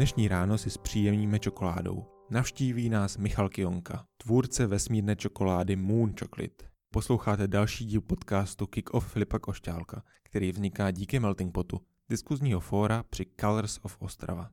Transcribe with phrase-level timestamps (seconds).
[0.00, 2.06] Dnešní ráno si zpříjemníme čokoládou.
[2.30, 6.64] Navštíví nás Michal Kionka, tvůrce vesmírné čokolády Moon Chocolate.
[6.90, 13.02] Posloucháte další díl podcastu Kick Off Filipa Košťálka, který vzniká díky Melting Potu, diskuzního fóra
[13.10, 14.50] při Colors of Ostrava.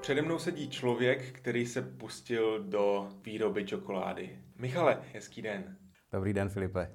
[0.00, 4.38] Přede mnou sedí člověk, který se pustil do výroby čokolády.
[4.58, 5.76] Michale, hezký den.
[6.12, 6.92] Dobrý den, Filipe.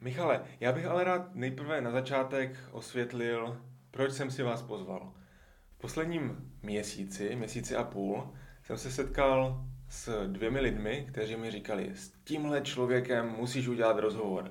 [0.00, 3.60] Michale, já bych ale rád nejprve na začátek osvětlil,
[3.90, 5.23] proč jsem si vás pozval.
[5.74, 11.90] V posledním měsíci, měsíci a půl, jsem se setkal s dvěmi lidmi, kteří mi říkali,
[11.94, 14.50] s tímhle člověkem musíš udělat rozhovor.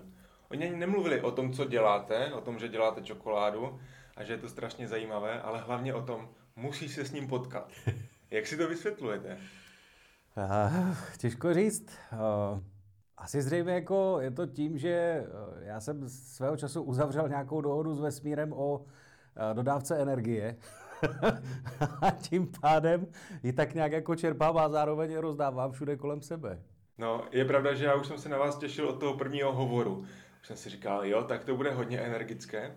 [0.51, 3.79] Oni ani nemluvili o tom, co děláte, o tom, že děláte čokoládu
[4.15, 7.71] a že je to strašně zajímavé, ale hlavně o tom, musíš se s ním potkat.
[8.31, 9.37] Jak si to vysvětlujete?
[10.37, 11.97] Uh, těžko říct.
[12.11, 12.59] Uh,
[13.17, 15.25] asi zřejmě jako je to tím, že
[15.59, 18.85] já jsem svého času uzavřel nějakou dohodu s vesmírem o
[19.53, 20.55] dodávce energie.
[22.01, 23.07] a tím pádem
[23.43, 26.59] ji tak nějak jako čerpám a zároveň je rozdávám všude kolem sebe.
[26.97, 30.05] No, je pravda, že já už jsem se na vás těšil od toho prvního hovoru.
[30.41, 32.75] Už jsem si říkal, jo, tak to bude hodně energické.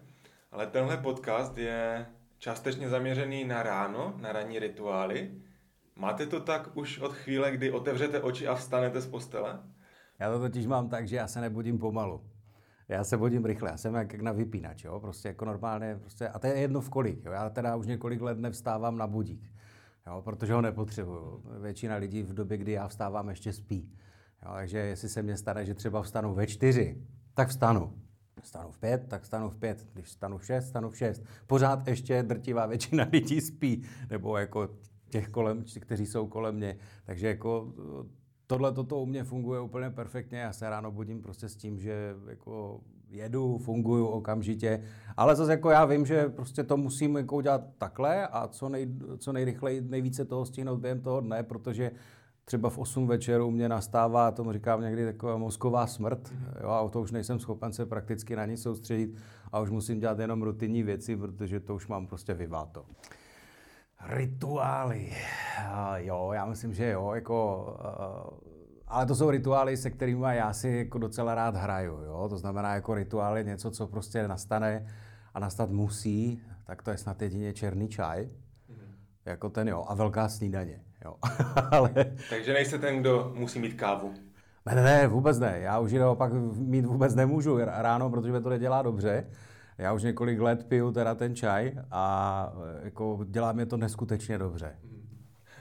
[0.53, 2.07] Ale tenhle podcast je
[2.39, 5.31] částečně zaměřený na ráno, na ranní rituály.
[5.97, 9.59] Máte to tak už od chvíle, kdy otevřete oči a vstanete z postele?
[10.19, 12.25] Já to totiž mám tak, že já se nebudím pomalu.
[12.89, 15.01] Já se budím rychle, já jsem jak, jak na vypínač, jo?
[15.01, 17.33] prostě jako normálně, prostě, a to je jedno v kolik, jo?
[17.33, 19.53] já teda už několik let nevstávám na budík,
[20.07, 20.23] jo?
[20.23, 21.43] protože ho nepotřebuju.
[21.61, 23.93] Většina lidí v době, kdy já vstávám, ještě spí.
[24.43, 24.53] Jo?
[24.55, 27.03] Takže jestli se mně stane, že třeba vstanu ve čtyři,
[27.35, 27.93] tak vstanu.
[28.43, 29.87] Stanu v pět, tak stanu v pět.
[29.93, 31.23] Když stanu v šest, stanu v šest.
[31.47, 34.69] Pořád ještě drtivá většina lidí spí, nebo jako
[35.09, 36.77] těch kolem, kteří jsou kolem mě.
[37.05, 37.73] Takže jako
[38.47, 40.39] tohle toto u mě funguje úplně perfektně.
[40.39, 42.81] Já se ráno budím prostě s tím, že jako
[43.11, 44.83] jedu, funguju okamžitě,
[45.17, 48.87] ale zase jako já vím, že prostě to musím jako udělat takhle a co, nej,
[49.19, 51.91] co nejrychleji, nejvíce toho stihnout během toho dne, protože
[52.45, 57.01] třeba v 8 večeru mě nastává, tomu říkám někdy taková mozková smrt, jo, a to
[57.01, 59.17] už nejsem schopen se prakticky na nic soustředit
[59.53, 62.87] a už musím dělat jenom rutinní věci, protože to už mám prostě vyváto.
[64.09, 65.13] Rituály.
[65.97, 67.67] Jo, já myslím, že jo, jako,
[68.89, 72.27] ale to jsou rituály, se kterými já si jako docela rád hraju, jo.
[72.29, 74.87] To znamená, jako rituál je něco, co prostě nastane
[75.35, 78.77] a nastat musí, tak to je snad jedině černý čaj, mm-hmm.
[79.25, 81.17] jako ten jo, a velká snídaně, jo.
[81.71, 81.91] ale...
[82.31, 84.15] Takže nejste ten, kdo musí mít kávu.
[84.67, 85.59] Ne, ne, ne, vůbec ne.
[85.59, 89.27] Já už ji naopak mít vůbec nemůžu ráno, protože mě to nedělá dobře.
[89.79, 92.53] Já už několik let piju teda ten čaj a
[92.83, 94.77] jako dělá mě to neskutečně dobře.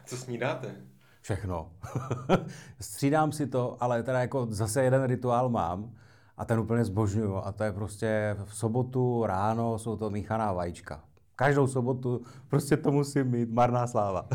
[0.06, 0.76] Co snídáte?
[1.26, 1.72] Všechno.
[2.82, 5.92] Střídám si to, ale teda jako zase jeden rituál mám
[6.38, 11.04] a ten úplně zbožňuju a to je prostě v sobotu ráno jsou to míchaná vajíčka.
[11.36, 14.28] Každou sobotu prostě to musím mít, marná sláva.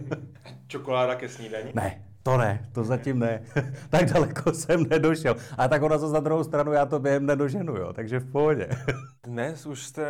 [0.66, 1.70] Čokoláda ke snídaní?
[1.74, 3.42] Ne, to ne, to zatím ne.
[3.90, 5.36] tak daleko jsem nedošel.
[5.58, 8.68] A tak ona za druhou stranu, já to během nedoženu, jo, takže v pohodě.
[9.24, 10.06] Dnes už jste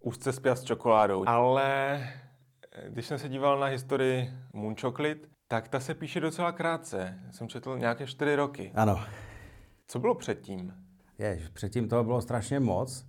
[0.00, 2.00] úzce spěl s čokoládou, ale
[2.88, 7.18] když jsem se díval na historii Moon Chocolate, tak ta se píše docela krátce.
[7.30, 8.72] Jsem četl nějaké čtyři roky.
[8.74, 9.00] Ano.
[9.86, 10.74] Co bylo předtím?
[11.18, 13.06] Jež, předtím toho bylo strašně moc.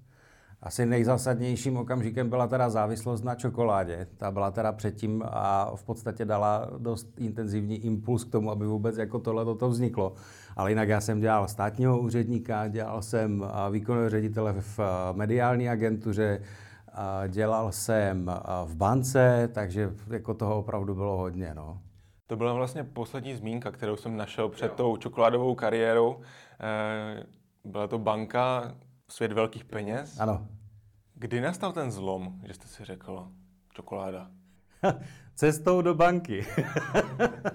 [0.62, 4.07] Asi nejzásadnějším okamžikem byla teda závislost na čokoládě.
[4.18, 8.97] Ta byla teda předtím a v podstatě dala dost intenzivní impuls k tomu, aby vůbec
[8.97, 10.13] jako tohle toto vzniklo.
[10.56, 14.80] Ale jinak já jsem dělal státního úředníka, dělal jsem výkonného ředitele v
[15.13, 16.41] mediální agentuře,
[17.28, 18.31] dělal jsem
[18.66, 21.53] v bance, takže jako toho opravdu bylo hodně.
[21.56, 21.81] No.
[22.31, 24.75] To byla vlastně poslední zmínka, kterou jsem našel před jo.
[24.75, 26.22] tou čokoládovou kariérou.
[26.59, 27.24] Eh,
[27.66, 28.75] byla to banka,
[29.09, 30.19] svět velkých peněz.
[30.19, 30.47] Ano.
[31.16, 33.28] Kdy nastal ten zlom, že jste si řekl
[33.74, 34.31] čokoláda?
[35.36, 36.46] Cestou do banky.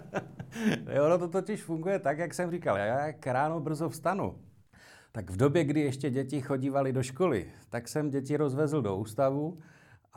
[1.04, 2.76] ono to totiž funguje tak, jak jsem říkal.
[2.76, 4.38] Já jak ráno brzo vstanu,
[5.12, 9.58] tak v době, kdy ještě děti chodívaly do školy, tak jsem děti rozvezl do ústavu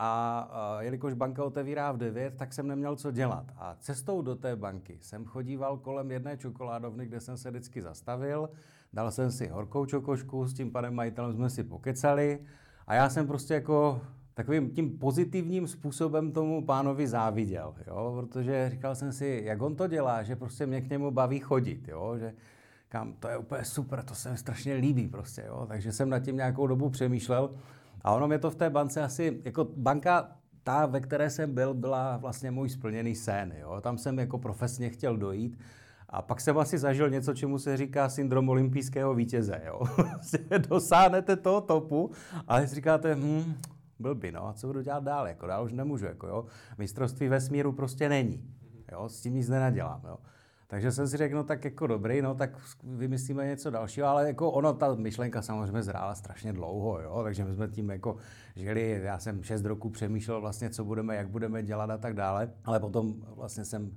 [0.02, 3.44] a, a jelikož banka otevírá v 9, tak jsem neměl co dělat.
[3.56, 8.50] A cestou do té banky jsem chodíval kolem jedné čokoládovny, kde jsem se vždycky zastavil,
[8.92, 12.40] dal jsem si horkou čokošku, s tím panem majitelem jsme si pokecali
[12.86, 14.00] a já jsem prostě jako
[14.34, 18.12] takovým tím pozitivním způsobem tomu pánovi záviděl, jo?
[18.20, 21.88] protože říkal jsem si, jak on to dělá, že prostě mě k němu baví chodit,
[21.88, 22.14] jo?
[22.18, 22.34] že
[22.88, 25.66] kam, to je úplně super, to se mi strašně líbí prostě, jo?
[25.68, 27.50] takže jsem nad tím nějakou dobu přemýšlel
[28.04, 31.74] a ono mě to v té bance asi, jako banka ta, ve které jsem byl,
[31.74, 33.54] byla vlastně můj splněný sen.
[33.60, 33.80] Jo?
[33.80, 35.58] Tam jsem jako profesně chtěl dojít.
[36.08, 39.62] A pak jsem asi zažil něco, čemu se říká syndrom olympijského vítěze.
[39.66, 39.80] Jo?
[40.68, 42.10] Dosáhnete toho topu,
[42.48, 43.54] ale říkáte, hm,
[43.98, 46.44] blbý, no a co budu dělat dál, jako dál už nemůžu, jako jo.
[46.78, 48.44] Mistrovství vesmíru prostě není,
[48.92, 50.18] jo, s tím nic nenadělám, jo.
[50.70, 52.50] Takže jsem si řekl, no tak jako dobrý, no tak
[52.84, 57.54] vymyslíme něco dalšího, ale jako ono, ta myšlenka samozřejmě zrála strašně dlouho, jo, takže my
[57.54, 58.16] jsme tím jako
[58.56, 62.50] žili, já jsem šest roků přemýšlel vlastně, co budeme, jak budeme dělat a tak dále,
[62.64, 63.90] ale potom vlastně jsem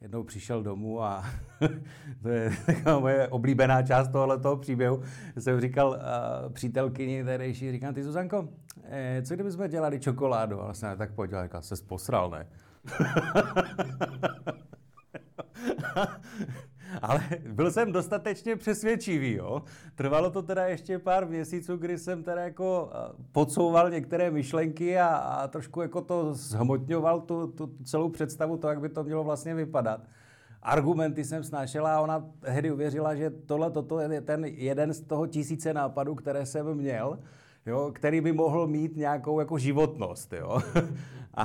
[0.00, 1.24] jednou přišel domů a
[2.22, 5.02] to je taková moje oblíbená část tohoto příběhu.
[5.38, 8.48] Jsem říkal uh, přítelkyni tehdejší, říkám, ty Zuzanko,
[8.84, 10.60] eh, co kdybychom dělali čokoládu?
[10.60, 12.46] A vlastně tak pojď, říkal, se posral, ne?
[17.02, 17.20] Ale
[17.52, 19.62] byl jsem dostatečně přesvědčivý, jo.
[19.94, 22.90] Trvalo to teda ještě pár měsíců, kdy jsem teda jako
[23.32, 28.80] podsouval některé myšlenky a, a trošku jako to zhmotňoval tu, tu celou představu, to, jak
[28.80, 30.00] by to mělo vlastně vypadat.
[30.62, 35.26] Argumenty jsem snášela a ona tehdy uvěřila, že tohle toto je ten jeden z toho
[35.26, 37.18] tisíce nápadů, které jsem měl
[37.66, 40.32] jo, který by mohl mít nějakou jako životnost.
[40.32, 40.60] Jo.
[41.36, 41.44] A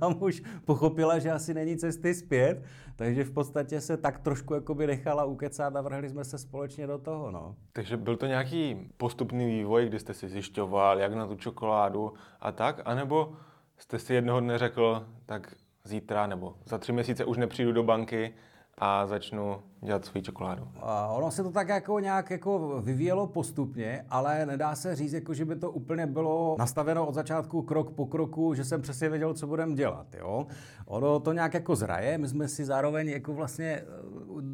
[0.00, 2.62] tam už pochopila, že asi není cesty zpět,
[2.96, 6.98] takže v podstatě se tak trošku jakoby nechala ukecat a vrhli jsme se společně do
[6.98, 7.30] toho.
[7.30, 7.54] No.
[7.72, 12.52] Takže byl to nějaký postupný vývoj, kdy jste si zjišťoval, jak na tu čokoládu a
[12.52, 13.32] tak, anebo
[13.78, 15.54] jste si jednoho dne řekl, tak
[15.84, 18.34] zítra nebo za tři měsíce už nepřijdu do banky
[18.78, 20.68] a začnu dělat svou čokoládu.
[20.82, 25.34] A ono se to tak jako nějak jako vyvíjelo postupně, ale nedá se říct, jako
[25.34, 29.34] že by to úplně bylo nastaveno od začátku krok po kroku, že jsem přesně věděl,
[29.34, 30.06] co budeme dělat.
[30.18, 30.46] Jo?
[30.86, 33.82] Ono to nějak jako zraje, my jsme si zároveň jako vlastně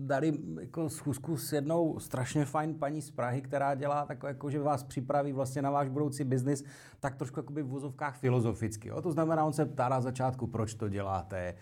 [0.06, 4.60] dali jako schůzku s jednou strašně fajn paní z Prahy, která dělá tak jako, že
[4.60, 6.64] vás připraví vlastně na váš budoucí biznis
[7.00, 8.88] tak trošku jako by v vozovkách filozoficky.
[8.88, 9.02] Jo?
[9.02, 11.54] To znamená, on se ptá na začátku, proč to děláte,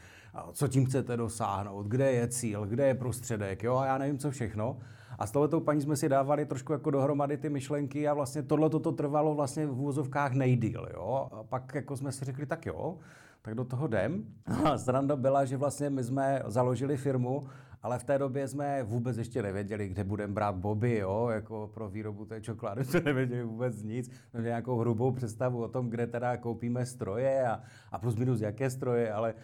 [0.52, 4.30] co tím chcete dosáhnout, kde je cíl, kde je prostředek, jo, a já nevím, co
[4.30, 4.78] všechno.
[5.18, 8.70] A s tohletou paní jsme si dávali trošku jako dohromady ty myšlenky a vlastně tohle
[8.70, 11.28] to trvalo vlastně v úvozovkách nejdíl, jo.
[11.32, 12.98] A pak jako jsme si řekli, tak jo,
[13.42, 14.24] tak do toho jdem.
[14.64, 17.42] A sranda byla, že vlastně my jsme založili firmu,
[17.82, 21.88] ale v té době jsme vůbec ještě nevěděli, kde budeme brát boby, jo, jako pro
[21.88, 24.10] výrobu té čokolády, jsme nevěděli vůbec nic.
[24.32, 27.62] Měli nějakou hrubou představu o tom, kde teda koupíme stroje a,
[27.92, 29.34] a plus minus jaké stroje, ale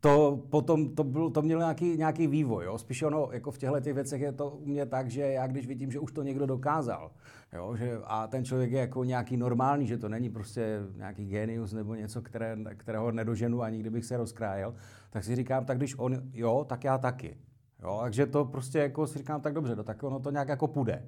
[0.00, 2.64] to potom to, byl, to mělo nějaký, nějaký vývoj.
[2.64, 2.78] Jo?
[2.78, 5.66] Spíš ono, jako v těchto těch věcech je to u mě tak, že já když
[5.66, 7.10] vidím, že už to někdo dokázal,
[7.52, 7.76] jo?
[7.76, 11.94] Že, a ten člověk je jako nějaký normální, že to není prostě nějaký genius nebo
[11.94, 14.74] něco, které, kterého nedoženu a nikdy bych se rozkrájel,
[15.10, 17.36] tak si říkám, tak když on jo, tak já taky.
[17.82, 17.98] Jo?
[18.02, 21.02] Takže to prostě jako si říkám, tak dobře, no, tak ono to nějak jako půjde.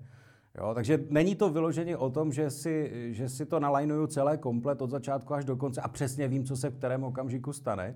[0.58, 4.82] Jo, takže není to vyloženě o tom, že si, že si to nalajnuju celé komplet
[4.82, 7.94] od začátku až do konce a přesně vím, co se v kterém okamžiku stane,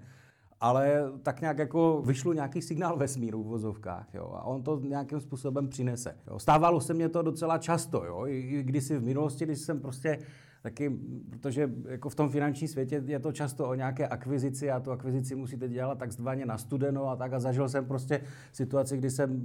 [0.62, 5.20] ale tak nějak jako vyšlo nějaký signál vesmíru v vozovkách, jo, a on to nějakým
[5.20, 6.16] způsobem přinese.
[6.26, 6.38] Jo.
[6.38, 10.18] Stávalo se mě to docela často, jo, i kdysi v minulosti, když jsem prostě
[10.62, 10.90] taky,
[11.30, 15.34] protože jako v tom finančním světě je to často o nějaké akvizici a tu akvizici
[15.34, 18.20] musíte dělat takzvaně na studeno a tak a zažil jsem prostě
[18.52, 19.42] situaci, kdy jsem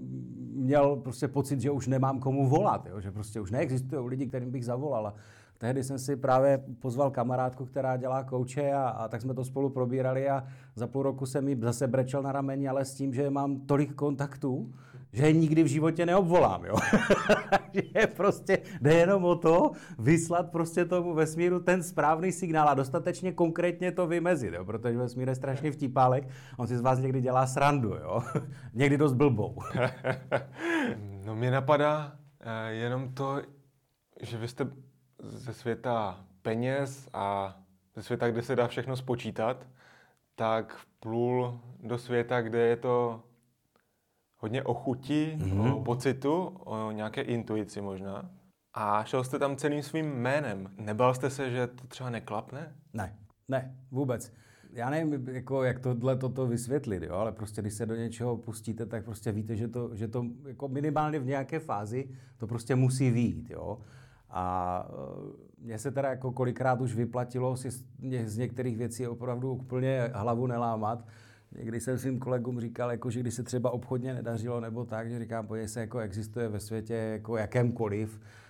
[0.54, 4.52] měl prostě pocit, že už nemám komu volat, jo, že prostě už neexistují lidi, kterým
[4.52, 5.14] bych zavolal.
[5.58, 9.70] Tehdy jsem si právě pozval kamarádku, která dělá kouče a, a tak jsme to spolu
[9.70, 10.44] probírali a
[10.76, 13.94] za půl roku jsem mi zase brečel na rameni, ale s tím, že mám tolik
[13.94, 14.74] kontaktů,
[15.14, 16.76] že je nikdy v životě neobvolám, jo.
[17.74, 23.32] že prostě jde jenom o to vyslat prostě tomu vesmíru ten správný signál a dostatečně
[23.32, 27.48] konkrétně to vymezit, jo, protože vesmír je strašně vtipálek, on si z vás někdy dělá
[27.48, 28.24] srandu, jo.
[28.74, 29.58] někdy dost blbou.
[31.26, 32.12] no mě napadá
[32.46, 33.42] uh, jenom to,
[34.22, 34.68] že vy jste
[35.20, 37.58] ze světa peněz a
[37.96, 39.68] ze světa, kde se dá všechno spočítat,
[40.36, 43.24] tak plul do světa, kde je to
[44.38, 45.76] hodně o chuti, mm-hmm.
[45.76, 48.30] o pocitu, o nějaké intuici možná.
[48.74, 50.74] A šel jste tam celým svým jménem.
[50.78, 52.76] Nebal jste se, že to třeba neklapne?
[52.94, 54.34] Ne, ne, vůbec.
[54.74, 58.86] Já nevím, jako, jak tohle toto vysvětlit, jo, ale prostě když se do něčeho pustíte,
[58.86, 63.12] tak prostě víte, že to, že to jako minimálně v nějaké fázi to prostě musí
[63.12, 63.50] výjít.
[63.50, 63.82] Jo.
[64.30, 67.72] A e, mně se teda jako kolikrát už vyplatilo si
[68.26, 71.06] z některých věcí opravdu úplně hlavu nelámat.
[71.52, 75.20] Někdy jsem svým kolegům říkal, jako, že když se třeba obchodně nedařilo nebo tak, že
[75.20, 78.47] říkám, pojď se jako existuje ve světě jako jakémkoliv, Eh,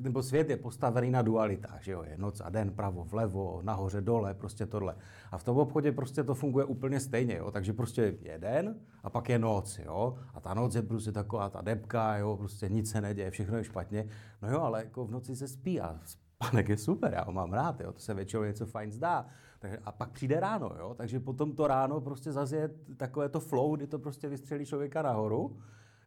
[0.00, 4.00] nebo svět je postavený na dualitách, že jo, je noc a den, pravo, vlevo, nahoře,
[4.00, 4.96] dole, prostě tohle.
[5.30, 9.10] A v tom obchodě prostě to funguje úplně stejně, jo, takže prostě je den a
[9.10, 12.90] pak je noc, jo, a ta noc je prostě taková ta debka, jo, prostě nic
[12.90, 14.08] se neděje, všechno je špatně,
[14.42, 17.52] no jo, ale jako v noci se spí a spánek je super, já ho mám
[17.52, 19.26] rád, jo, to se většinou něco fajn zdá.
[19.58, 23.40] Takže, a pak přijde ráno, jo, takže potom to ráno prostě zase je takové to
[23.40, 25.58] flow, kdy to prostě vystřelí člověka nahoru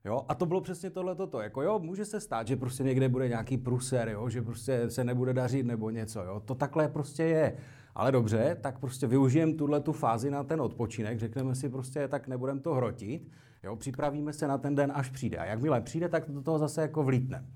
[0.06, 0.26] Jo?
[0.28, 1.42] A to bylo přesně tohle toto.
[1.42, 4.30] Jako jo, může se stát, že prostě někde bude nějaký pruser, jo?
[4.30, 6.24] že prostě se nebude dařit nebo něco.
[6.24, 6.40] Jo?
[6.46, 7.58] To takhle prostě je.
[7.96, 12.28] Ale dobře, tak prostě využijeme tuhle tu fázi na ten odpočinek, řekneme si prostě, tak
[12.28, 13.32] nebudeme to hrotit,
[13.64, 13.76] jo?
[13.76, 15.38] připravíme se na ten den, až přijde.
[15.38, 17.48] A jakmile přijde, tak do toho zase jako vlítneme.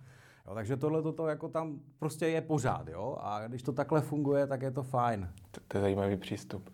[0.47, 3.17] Jo, takže tohle toto jako tam prostě je pořád, jo?
[3.21, 5.29] A když to takhle funguje, tak je to fajn.
[5.51, 6.69] To, to je zajímavý přístup.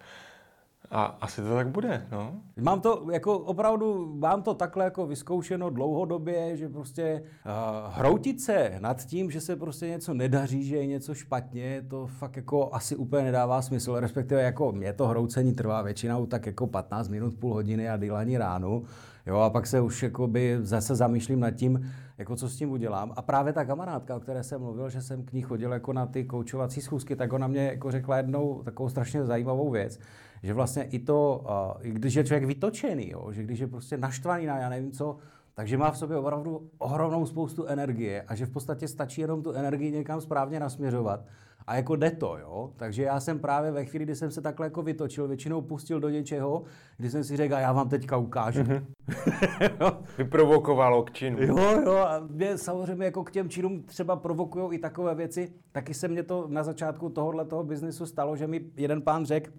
[0.91, 2.41] A asi to tak bude, no.
[2.61, 8.71] Mám to jako opravdu, mám to takhle jako vyzkoušeno dlouhodobě, že prostě uh, hroutit se
[8.79, 12.95] nad tím, že se prostě něco nedaří, že je něco špatně, to fakt jako asi
[12.95, 17.53] úplně nedává smysl, respektive jako mě to hroucení trvá většinou tak jako 15 minut, půl
[17.53, 18.83] hodiny a dýlání ránu,
[19.27, 23.13] jo, a pak se už jakoby zase zamýšlím nad tím, jako co s tím udělám.
[23.15, 26.05] A právě ta kamarádka, o které jsem mluvil, že jsem k ní chodil jako na
[26.05, 29.99] ty koučovací schůzky, tak ona mě jako řekla jednou takovou strašně zajímavou věc,
[30.43, 31.45] že vlastně i to,
[31.81, 35.17] i když je člověk vytočený, jo, že když je prostě naštvaný na já nevím co,
[35.53, 39.51] takže má v sobě opravdu ohromnou spoustu energie a že v podstatě stačí jenom tu
[39.51, 41.25] energii někam správně nasměřovat
[41.69, 42.71] a jako jde to, jo.
[42.75, 46.09] Takže já jsem právě ve chvíli, kdy jsem se takhle jako vytočil, většinou pustil do
[46.09, 46.63] něčeho,
[46.97, 48.63] kdy jsem si řekl, já vám teďka ukážu.
[49.09, 49.97] Mm-hmm.
[50.17, 51.37] Vyprovokovalo k činu.
[51.41, 55.53] Jo, jo, a mě samozřejmě jako k těm činům třeba provokují i takové věci.
[55.71, 59.51] Taky se mě to na začátku tohohle toho biznesu stalo, že mi jeden pán řekl,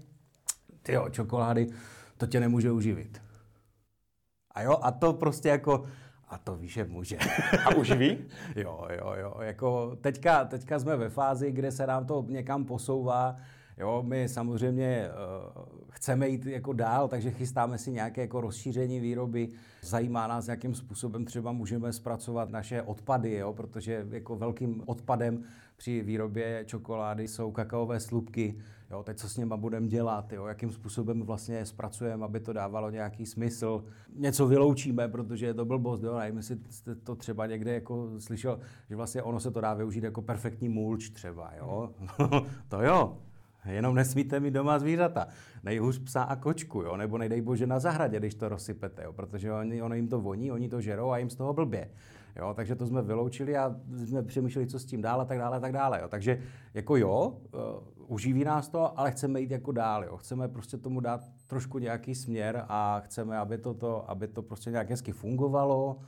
[0.83, 1.67] ty jo, čokolády,
[2.17, 3.23] to tě nemůže uživit.
[4.51, 5.85] A jo, a to prostě jako,
[6.29, 7.19] a to víš, že může.
[7.65, 8.19] A uživí?
[8.57, 9.35] jo, jo, jo.
[9.41, 13.37] Jako teďka, teďka jsme ve fázi, kde se nám to někam posouvá.
[13.81, 15.09] Jo, my samozřejmě
[15.57, 19.49] uh, chceme jít jako dál, takže chystáme si nějaké jako rozšíření výroby.
[19.83, 25.43] Zajímá nás, jakým způsobem třeba můžeme zpracovat naše odpady, jo, protože jako velkým odpadem
[25.77, 28.55] při výrobě čokolády jsou kakaové slupky.
[28.91, 32.53] Jo, teď co s něma budeme dělat, jo, jakým způsobem vlastně je zpracujeme, aby to
[32.53, 33.85] dávalo nějaký smysl.
[34.17, 38.61] Něco vyloučíme, protože je to blbost, jo, nevím, jestli jste to třeba někde jako slyšel,
[38.89, 41.91] že vlastně ono se to dá využít jako perfektní mulč třeba, jo.
[42.69, 43.17] to jo,
[43.65, 45.27] Jenom nesmíte mít doma zvířata.
[45.63, 46.97] Nejhůř psa a kočku, jo?
[46.97, 49.13] nebo nejdej bože na zahradě, když to rozsypete, jo?
[49.13, 51.91] protože oni, ono jim to voní, oni to žerou a jim z toho blbě.
[52.37, 52.55] Jo?
[52.55, 55.61] Takže to jsme vyloučili a jsme přemýšleli, co s tím dál a tak dále a
[55.61, 56.01] tak dále.
[56.03, 56.09] Jo?
[56.09, 56.43] Takže
[56.75, 60.05] jako jo, uh, uživí nás to, ale chceme jít jako dál.
[60.05, 60.17] Jo?
[60.17, 64.71] Chceme prostě tomu dát trošku nějaký směr a chceme, aby to, to, aby to prostě
[64.71, 65.99] nějak hezky fungovalo,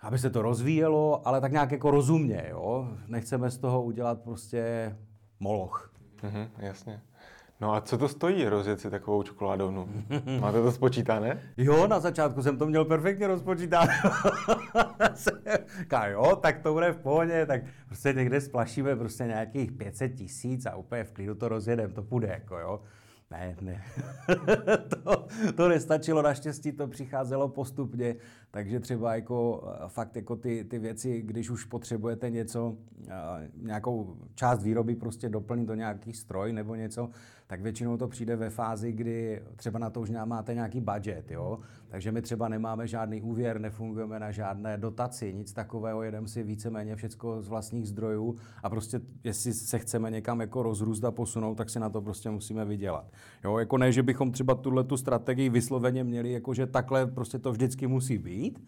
[0.00, 2.46] aby se to rozvíjelo, ale tak nějak jako rozumně.
[2.50, 2.88] Jo?
[3.06, 4.96] Nechceme z toho udělat prostě
[5.40, 5.97] moloch.
[6.22, 7.00] Mhm, jasně.
[7.60, 9.88] No a co to stojí rozjet si takovou čokoládovnu?
[10.40, 11.42] Máte to spočítané?
[11.56, 13.92] Jo, na začátku jsem to měl perfektně rozpočítané.
[16.10, 20.76] jo, tak to bude v pohodě, tak prostě někde splašíme prostě nějakých 500 tisíc a
[20.76, 22.80] úplně v klidu to rozjedeme, to půjde, jako jo.
[23.30, 23.82] Ne, ne.
[25.04, 28.16] to, to nestačilo, naštěstí to přicházelo postupně,
[28.50, 32.76] takže třeba jako eh, fakt jako ty, ty věci, když už potřebujete něco,
[33.08, 37.10] eh, nějakou část výroby prostě doplnit do nějaký stroj nebo něco,
[37.48, 41.58] tak většinou to přijde ve fázi, kdy třeba na to už máte nějaký budget, jo?
[41.88, 46.96] takže my třeba nemáme žádný úvěr, nefungujeme na žádné dotaci, nic takového, jedeme si víceméně
[46.96, 51.70] všecko z vlastních zdrojů a prostě jestli se chceme někam jako rozrůst a posunout, tak
[51.70, 53.12] si na to prostě musíme vydělat.
[53.44, 57.38] Jo, jako ne, že bychom třeba tuhle tu strategii vysloveně měli, jako že takhle prostě
[57.38, 58.66] to vždycky musí být,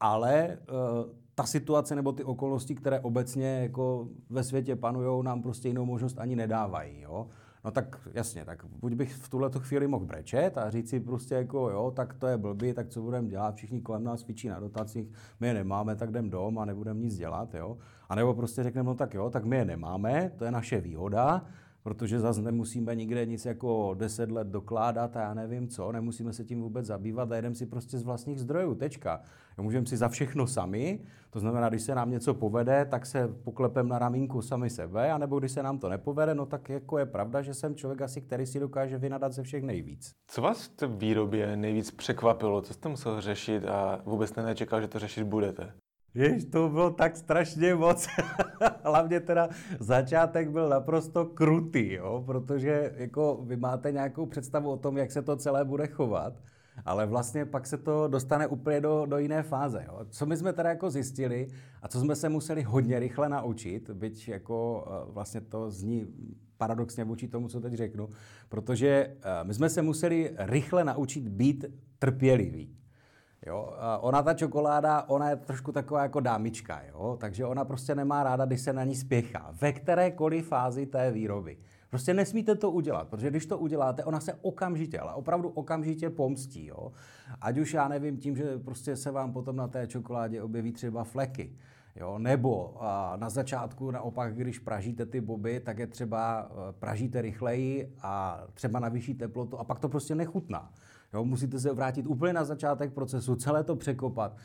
[0.00, 5.68] ale uh, ta situace nebo ty okolnosti, které obecně jako ve světě panují, nám prostě
[5.68, 7.00] jinou možnost ani nedávají.
[7.00, 7.26] Jo?
[7.66, 11.34] No tak jasně, tak buď bych v tuhle chvíli mohl brečet a říct si prostě
[11.34, 14.60] jako jo, tak to je blbý, tak co budeme dělat, všichni kolem nás cvičí na
[14.60, 15.08] dotacích,
[15.40, 17.78] my je nemáme, tak jdem dom a nebudeme nic dělat, jo.
[18.08, 21.44] A nebo prostě řekneme, no tak jo, tak my je nemáme, to je naše výhoda,
[21.86, 26.44] protože zase nemusíme nikde nic jako deset let dokládat a já nevím co, nemusíme se
[26.44, 29.20] tím vůbec zabývat a jedeme si prostě z vlastních zdrojů, tečka.
[29.58, 31.00] Můžeme si za všechno sami,
[31.30, 35.38] to znamená, když se nám něco povede, tak se poklepem na ramínku sami sebe, anebo
[35.38, 38.46] když se nám to nepovede, no tak jako je pravda, že jsem člověk asi, který
[38.46, 40.10] si dokáže vynadat ze všech nejvíc.
[40.26, 42.62] Co vás v té výrobě nejvíc překvapilo?
[42.62, 45.72] Co jste musel řešit a vůbec jste nečekal, že to řešit budete?
[46.16, 48.08] Jež, to bylo tak strašně moc.
[48.84, 49.48] Hlavně teda
[49.80, 52.22] začátek byl naprosto krutý, jo?
[52.26, 56.32] protože jako vy máte nějakou představu o tom, jak se to celé bude chovat,
[56.84, 59.84] ale vlastně pak se to dostane úplně do, do jiné fáze.
[59.86, 60.06] Jo?
[60.10, 61.48] Co my jsme teda jako zjistili
[61.82, 66.06] a co jsme se museli hodně rychle naučit, byť jako eh, vlastně to zní
[66.56, 68.08] paradoxně vůči tomu, co teď řeknu,
[68.48, 71.64] protože eh, my jsme se museli rychle naučit být
[71.98, 72.76] trpěliví.
[73.46, 77.16] Jo, ona ta čokoláda, ona je trošku taková jako dámička, jo?
[77.20, 79.54] takže ona prostě nemá ráda, když se na ní spěchá.
[79.60, 81.58] Ve kterékoliv fázi té výroby.
[81.90, 86.66] Prostě nesmíte to udělat, protože když to uděláte, ona se okamžitě, ale opravdu okamžitě pomstí.
[86.66, 86.92] Jo?
[87.40, 91.04] Ať už já nevím tím, že prostě se vám potom na té čokoládě objeví třeba
[91.04, 91.56] fleky.
[91.96, 97.22] Jo, nebo a na začátku naopak, když pražíte ty boby, tak je třeba e, pražíte
[97.22, 100.72] rychleji a třeba na vyšší teplotu a pak to prostě nechutná.
[101.16, 104.36] Jo, musíte se vrátit úplně na začátek procesu, celé to překopat,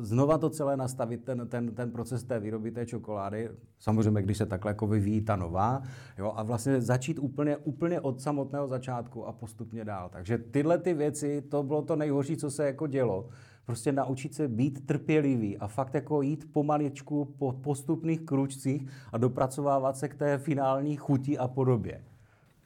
[0.00, 4.46] znova to celé nastavit, ten, ten, ten proces té výroby té čokolády, samozřejmě, když se
[4.46, 5.82] takhle jako vyvíjí ta nová,
[6.18, 10.08] jo, a vlastně začít úplně, úplně od samotného začátku a postupně dál.
[10.08, 13.28] Takže tyhle ty věci, to bylo to nejhorší, co se jako dělo.
[13.66, 19.96] Prostě naučit se být trpělivý a fakt jako jít pomaličku po postupných kručcích a dopracovávat
[19.96, 22.07] se k té finální chuti a podobě.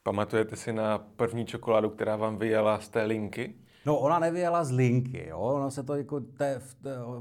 [0.02, 3.54] Pamatujete si na první čokoládu, která vám vyjela z té linky?
[3.87, 5.38] No, ona nevyjela z linky, jo?
[5.38, 6.61] ono se to jako te,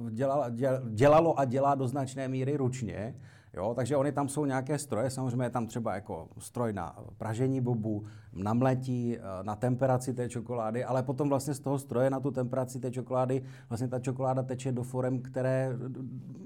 [0.10, 0.46] dělalo,
[0.90, 3.16] dělalo a dělá do značné míry ručně.
[3.54, 7.62] Jo, takže oni tam jsou nějaké stroje, samozřejmě je tam třeba jako stroj na pražení
[7.62, 12.20] bobu, na mletí, eh, na temperaci té čokolády, ale potom vlastně z toho stroje na
[12.20, 15.70] tu temperaci té čokolády vlastně ta čokoláda teče do forem, které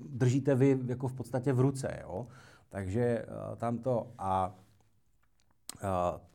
[0.10, 2.00] držíte vy jako v podstatě v ruce.
[2.02, 2.28] Jo?
[2.70, 4.56] Takže eh, tam to a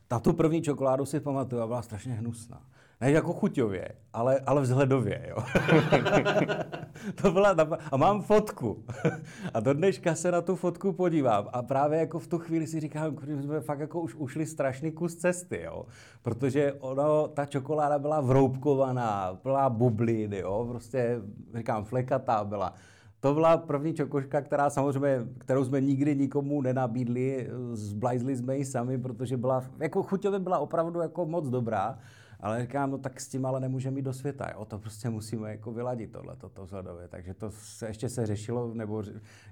[0.07, 2.61] ta tu první čokoládu si pamatuju a byla strašně hnusná.
[3.01, 5.37] Ne jako chuťově, ale, ale vzhledově, jo.
[7.21, 8.83] to byla ta, a mám fotku.
[9.53, 11.47] a do dneška se na tu fotku podívám.
[11.53, 14.91] A právě jako v tu chvíli si říkám, že jsme fakt jako už ušli strašný
[14.91, 15.85] kus cesty, jo.
[16.21, 20.65] Protože ono, ta čokoláda byla vroubkovaná, byla bublin, jo.
[20.69, 21.21] Prostě,
[21.55, 22.73] říkám, flekatá byla.
[23.21, 28.97] To byla první čokoška, která samozřejmě, kterou jsme nikdy nikomu nenabídli, zblajzli jsme ji sami,
[28.97, 31.97] protože byla, jako chuťově byla opravdu jako moc dobrá.
[32.41, 34.65] Ale říkám, no tak s tím ale nemůžeme jít do světa, jo?
[34.65, 37.07] to prostě musíme jako vyladit tohle, toto vzhledově.
[37.07, 39.03] Takže to se ještě se řešilo, nebo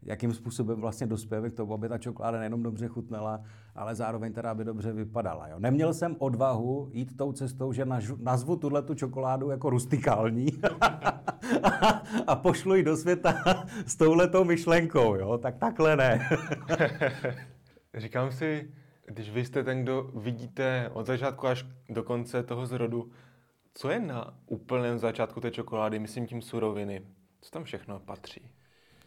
[0.03, 3.41] jakým způsobem vlastně dospějeme k tomu, aby ta čokoláda nejenom dobře chutnala,
[3.75, 5.47] ale zároveň teda by dobře vypadala.
[5.47, 5.59] Jo?
[5.59, 7.85] Neměl jsem odvahu jít tou cestou, že
[8.17, 10.47] nazvu tuhle tu čokoládu jako rustikální
[12.27, 13.33] a pošlu ji do světa
[13.85, 15.37] s touhletou myšlenkou, jo?
[15.37, 16.29] tak takhle ne.
[17.97, 18.69] Říkám si,
[19.09, 23.11] když vy jste ten, kdo vidíte od začátku až do konce toho zrodu,
[23.73, 27.01] co je na úplném začátku té čokolády, myslím tím suroviny?
[27.41, 28.51] Co tam všechno patří?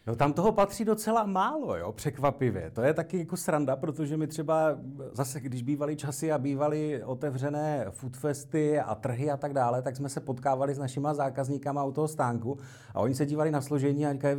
[0.07, 2.71] No tam toho patří docela málo, jo, překvapivě.
[2.71, 4.79] To je taky jako sranda, protože my třeba
[5.13, 10.09] zase, když bývaly časy a bývaly otevřené foodfesty a trhy a tak dále, tak jsme
[10.09, 12.59] se potkávali s našima zákazníkama u toho stánku
[12.95, 14.37] a oni se dívali na složení a říkají,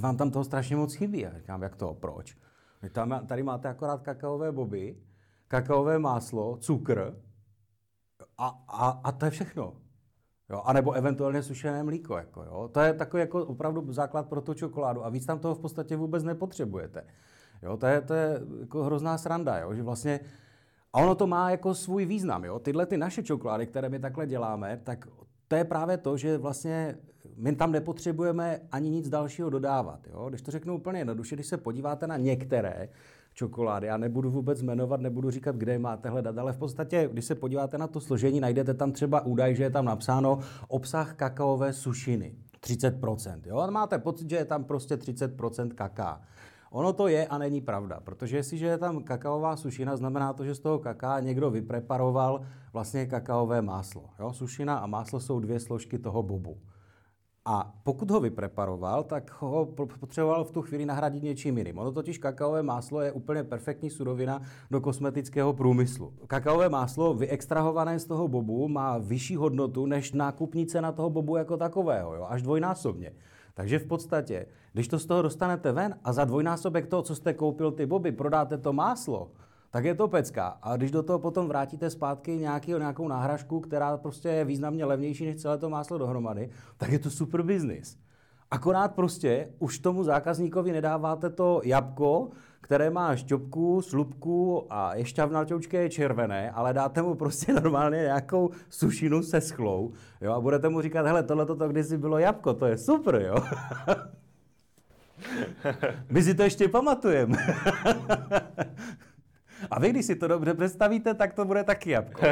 [0.00, 1.26] vám tam toho strašně moc chybí.
[1.26, 2.36] A říkám, jak to, proč?
[2.90, 4.96] Tam, tady máte akorát kakaové boby,
[5.48, 7.16] kakaové máslo, cukr
[8.38, 9.76] a, a, a to je všechno.
[10.50, 12.16] Jo, a nebo eventuálně sušené mlíko.
[12.16, 12.68] Jako, jo.
[12.72, 15.96] To je takový jako opravdu základ pro tu čokoládu a víc tam toho v podstatě
[15.96, 17.04] vůbec nepotřebujete.
[17.62, 20.20] Jo, to je, to je jako hrozná sranda, jo, že vlastně
[20.94, 22.44] a ono to má jako svůj význam.
[22.44, 22.58] Jo.
[22.58, 25.08] Tyhle ty naše čokolády, které my takhle děláme, tak
[25.48, 26.98] to je právě to, že vlastně
[27.36, 30.00] my tam nepotřebujeme ani nic dalšího dodávat.
[30.12, 30.28] Jo?
[30.28, 32.88] Když to řeknu úplně jednoduše, když se podíváte na některé
[33.34, 37.34] čokolády, já nebudu vůbec jmenovat, nebudu říkat, kde máte hledat, ale v podstatě, když se
[37.34, 42.34] podíváte na to složení, najdete tam třeba údaj, že je tam napsáno obsah kakaové sušiny.
[42.62, 43.40] 30%.
[43.46, 43.58] Jo?
[43.58, 46.20] A máte pocit, že je tam prostě 30% kaká.
[46.70, 50.54] Ono to je a není pravda, protože jestliže je tam kakaová sušina, znamená to, že
[50.54, 52.40] z toho kaká někdo vypreparoval
[52.72, 54.04] vlastně kakaové máslo.
[54.18, 54.32] Jo?
[54.32, 56.56] Sušina a máslo jsou dvě složky toho bobu.
[57.46, 59.68] A pokud ho vypreparoval, tak ho
[60.00, 61.78] potřeboval v tu chvíli nahradit něčím jiným.
[61.78, 66.12] Ono totiž kakaové máslo je úplně perfektní surovina do kosmetického průmyslu.
[66.26, 71.56] Kakaové máslo vyextrahované z toho bobu má vyšší hodnotu než nákupní cena toho bobu jako
[71.56, 72.26] takového, jo?
[72.28, 73.12] až dvojnásobně.
[73.54, 77.34] Takže v podstatě, když to z toho dostanete ven a za dvojnásobek toho, co jste
[77.34, 79.30] koupil ty boby, prodáte to máslo,
[79.74, 80.58] tak je to pecka.
[80.62, 85.26] A když do toho potom vrátíte zpátky nějaký, nějakou náhražku, která prostě je významně levnější
[85.26, 87.96] než celé to máslo dohromady, tak je to super business.
[88.50, 95.82] Akorát prostě už tomu zákazníkovi nedáváte to jabko, které má šťopku, slupku a je šťavnatoučké
[95.82, 100.80] je červené, ale dáte mu prostě normálně nějakou sušinu se schlou jo, a budete mu
[100.80, 103.34] říkat, hele, tohle to kdysi bylo jabko, to je super, jo.
[106.10, 107.38] My si to ještě pamatujeme.
[109.70, 112.26] A vy, když si to dobře představíte, tak to bude taky jabko.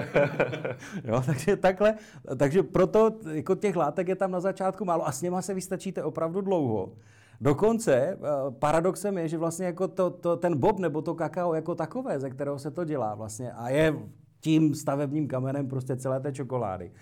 [1.05, 1.95] jo, takže takhle,
[2.37, 6.03] takže proto jako těch látek je tam na začátku málo a s něma se vystačíte
[6.03, 6.93] opravdu dlouho.
[7.41, 8.17] Dokonce eh,
[8.59, 12.31] paradoxem je, že vlastně jako to, to, ten bob nebo to kakao jako takové, ze
[12.31, 13.95] kterého se to dělá vlastně a je
[14.41, 16.93] tím stavebním kamenem prostě celé té čokolády,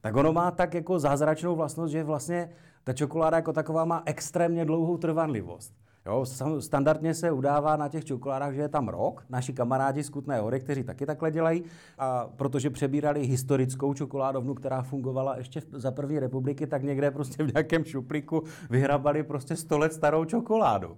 [0.00, 2.50] tak ono má tak jako zázračnou vlastnost, že vlastně
[2.84, 5.74] ta čokoláda jako taková má extrémně dlouhou trvanlivost.
[6.06, 6.24] Jo,
[6.58, 9.24] standardně se udává na těch čokoládách, že je tam rok.
[9.28, 11.64] Naši kamarádi z Kutné hory, kteří taky takhle dělají,
[11.98, 17.52] a protože přebírali historickou čokoládovnu, která fungovala ještě za první republiky, tak někde prostě v
[17.54, 20.96] nějakém šuplíku vyhrabali prostě 100 let starou čokoládu.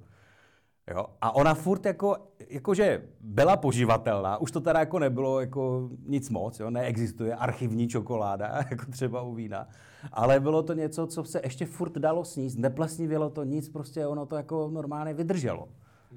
[0.91, 1.07] Jo?
[1.21, 2.17] A ona furt jako,
[2.49, 6.71] jakože byla poživatelná, už to teda jako nebylo jako nic moc, jo?
[6.71, 9.69] neexistuje archivní čokoláda, jako třeba u vína,
[10.13, 14.27] ale bylo to něco, co se ještě furt dalo sníst, neplesnivělo to nic, prostě ono
[14.27, 15.69] to jako normálně vydrželo.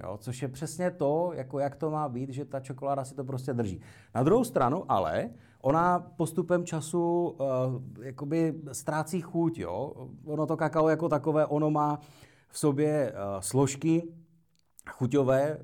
[0.04, 3.24] Jo, což je přesně to, jako jak to má být, že ta čokoláda si to
[3.24, 3.82] prostě drží.
[4.16, 5.30] Na druhou stranu ale,
[5.62, 7.46] ona postupem času uh,
[8.04, 9.94] jakoby ztrácí chuť, jo.
[10.26, 12.00] Ono to kakao jako takové, ono má
[12.50, 14.04] v sobě uh, složky,
[14.90, 15.62] chuťové, eh,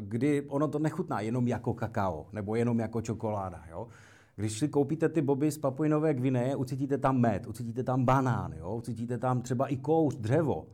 [0.00, 3.62] kdy ono to nechutná jenom jako kakao nebo jenom jako čokoláda.
[3.70, 3.88] Jo?
[4.36, 8.76] Když si koupíte ty boby z Papuinové Gvineje, ucítíte tam med, ucítíte tam banán, jo?
[8.76, 10.66] ucítíte tam třeba i kouř, dřevo.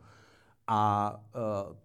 [0.67, 1.77] A uh,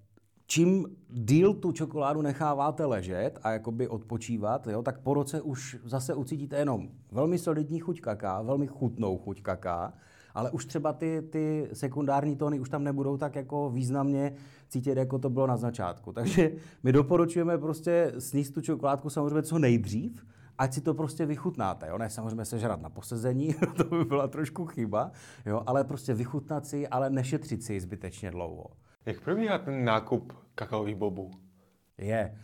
[0.47, 6.13] čím díl tu čokoládu necháváte ležet a jakoby odpočívat, jo, tak po roce už zase
[6.13, 9.93] ucítíte jenom velmi solidní chuť kaká, velmi chutnou chuť kaká,
[10.35, 14.33] ale už třeba ty, ty sekundární tóny už tam nebudou tak jako významně
[14.67, 16.11] cítit, jako to bylo na začátku.
[16.11, 16.51] Takže
[16.83, 20.25] my doporučujeme prostě sníst tu čokoládku samozřejmě co nejdřív,
[20.57, 21.87] ať si to prostě vychutnáte.
[21.87, 21.97] Jo?
[21.97, 25.11] Ne samozřejmě sežrat na posezení, to by byla trošku chyba,
[25.45, 25.63] jo?
[25.65, 28.65] ale prostě vychutnat si, ale nešetřit si zbytečně dlouho.
[29.05, 31.31] Jak probíhá ten nákup kakaových bobů?
[31.97, 32.37] Je.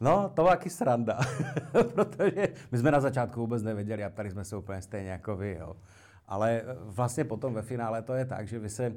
[0.00, 1.18] No, to byla taky sranda,
[1.94, 5.56] protože my jsme na začátku vůbec nevěděli a tady jsme se úplně stejně jako vy.
[5.60, 5.76] Jo.
[6.28, 8.96] Ale vlastně potom ve finále to je tak, že vy se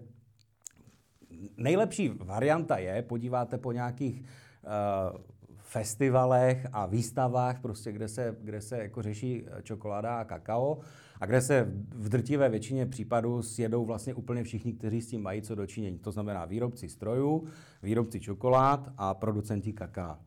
[1.57, 5.21] nejlepší varianta je, podíváte po nějakých uh,
[5.57, 10.79] festivalech a výstavách, prostě, kde se, kde se jako řeší čokoláda a kakao
[11.21, 15.41] a kde se v drtivé většině případů sjedou vlastně úplně všichni, kteří s tím mají
[15.41, 15.99] co dočinění.
[15.99, 17.47] To znamená výrobci strojů,
[17.83, 20.19] výrobci čokolád a producenti kaká.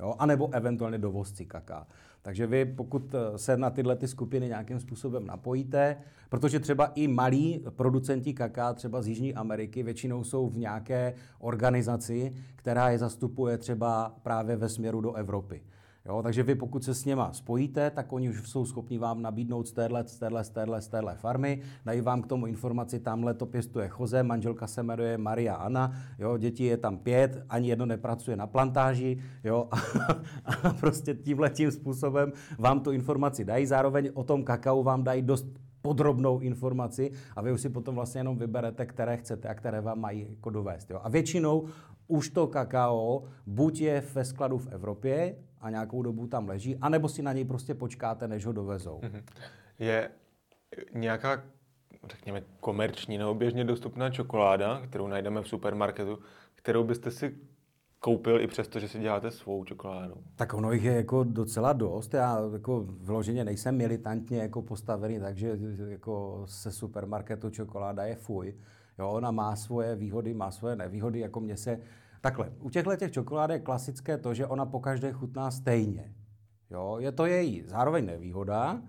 [0.00, 0.14] Jo?
[0.18, 1.86] A nebo eventuálně dovozci kaká.
[2.22, 5.96] Takže vy, pokud eh, se na tyhle ty skupiny nějakým způsobem napojíte,
[6.28, 12.32] protože třeba i malí producenti kaká, třeba z Jižní Ameriky, většinou jsou v nějaké organizaci,
[12.56, 15.62] která je zastupuje třeba právě ve směru do Evropy.
[16.06, 19.68] Jo, takže vy pokud se s něma spojíte, tak oni už jsou schopni vám nabídnout
[19.68, 23.34] z téhle, z téhle, z téhle, z téhle farmy, dají vám k tomu informaci, tamhle
[23.34, 27.86] to pěstuje Choze, manželka se jmenuje Maria Anna, jo, děti je tam pět, ani jedno
[27.86, 29.76] nepracuje na plantáži, jo, a,
[30.44, 35.22] a prostě tímhle tím způsobem vám tu informaci dají, zároveň o tom kakao vám dají
[35.22, 35.46] dost
[35.82, 40.00] podrobnou informaci a vy už si potom vlastně jenom vyberete, které chcete a které vám
[40.00, 40.90] mají jako dovést.
[40.90, 41.00] Jo.
[41.02, 41.64] A většinou
[42.08, 47.08] už to kakao buď je ve skladu v Evropě a nějakou dobu tam leží, anebo
[47.08, 49.00] si na něj prostě počkáte, než ho dovezou.
[49.02, 49.22] Mhm.
[49.78, 50.10] Je
[50.94, 51.42] nějaká,
[52.10, 56.18] řekněme, komerční nebo běžně dostupná čokoláda, kterou najdeme v supermarketu,
[56.54, 57.36] kterou byste si
[57.98, 60.14] koupil i přesto, že si děláte svou čokoládu?
[60.36, 62.14] Tak ono jich je jako docela dost.
[62.14, 68.54] Já jako vloženě nejsem militantně jako postavený, takže jako se supermarketu čokoláda je fuj.
[68.98, 71.80] Jo, ona má svoje výhody, má svoje nevýhody, jako mě se...
[72.20, 76.14] Takhle, u těchto těch čokolád je klasické to, že ona po každé chutná stejně.
[76.70, 78.82] Jo, je to její zároveň nevýhoda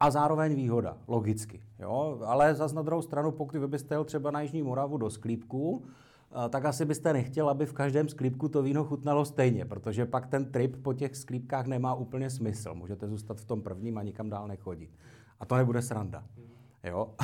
[0.00, 1.62] a zároveň výhoda, logicky.
[1.78, 5.10] Jo, ale zase na druhou stranu, pokud vy byste jel třeba na Jižní Moravu do
[5.10, 10.06] sklípku, eh, tak asi byste nechtěl, aby v každém sklípku to víno chutnalo stejně, protože
[10.06, 12.74] pak ten trip po těch sklípkách nemá úplně smysl.
[12.74, 14.90] Můžete zůstat v tom prvním a nikam dál nechodit.
[15.40, 16.24] A to nebude sranda.
[16.84, 17.14] Jo?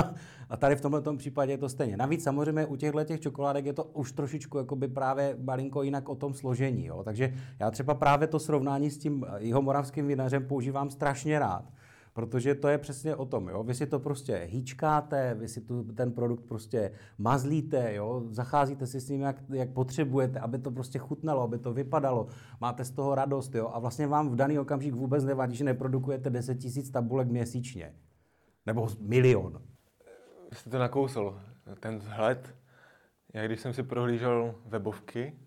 [0.50, 1.96] a tady v tomto případě je to stejně.
[1.96, 6.14] Navíc samozřejmě u těchto těch čokoládek je to už trošičku jakoby právě malinko jinak o
[6.14, 6.86] tom složení.
[6.86, 7.02] Jo?
[7.04, 11.64] Takže já třeba právě to srovnání s tím jihomoravským vinařem používám strašně rád.
[12.12, 13.62] Protože to je přesně o tom, jo.
[13.62, 18.22] Vy si to prostě hýčkáte, vy si tu, ten produkt prostě mazlíte, jo.
[18.30, 22.26] Zacházíte si s ním, jak, jak potřebujete, aby to prostě chutnalo, aby to vypadalo.
[22.60, 23.70] Máte z toho radost, jo.
[23.72, 27.92] A vlastně vám v daný okamžik vůbec nevadí, že neprodukujete 10 tisíc tabulek měsíčně.
[28.66, 29.62] Nebo milion.
[30.52, 31.40] Jste to nakousl,
[31.80, 32.54] ten vzhled.
[33.32, 35.38] Já když jsem si prohlížel webovky,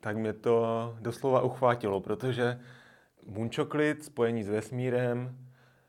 [0.00, 2.60] tak mě to doslova uchvátilo, protože
[3.56, 5.38] Chocolate, spojení s vesmírem,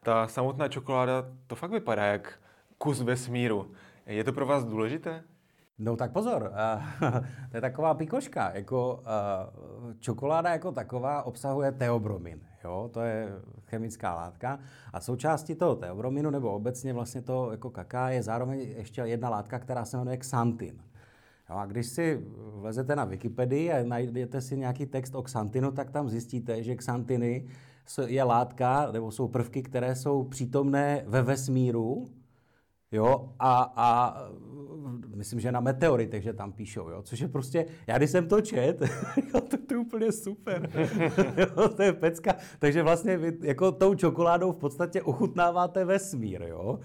[0.04, 2.39] ta samotná čokoláda, to fakt vypadá jak
[2.78, 3.74] kus vesmíru.
[4.06, 5.24] Je to pro vás důležité?
[5.80, 6.52] No tak pozor,
[7.52, 8.52] to je taková pikoška.
[8.54, 9.04] Jako,
[10.00, 12.39] čokoláda jako taková obsahuje teobromin.
[12.63, 12.89] Jo?
[12.94, 13.30] To je
[13.68, 14.60] chemická látka.
[14.94, 19.60] A součástí toho teobrominu, nebo obecně vlastně to jako kaká, je zároveň ještě jedna látka,
[19.60, 20.82] která se jmenuje xantin.
[21.50, 25.89] Jo, a když si vlezete na Wikipedii a najdete si nějaký text o xantinu, tak
[25.89, 27.48] tam zjistíte, že xantiny
[28.06, 32.08] je látka, nebo jsou prvky, které jsou přítomné ve vesmíru,
[32.91, 34.17] Jo, a, a
[35.15, 38.41] myslím, že na meteoritech, že tam píšou, jo, což je prostě, já když jsem to
[38.41, 38.80] čet,
[39.32, 40.69] to, to je úplně super,
[41.38, 46.80] jo, to je pecka, takže vlastně vy jako tou čokoládou v podstatě ochutnáváte vesmír, jo,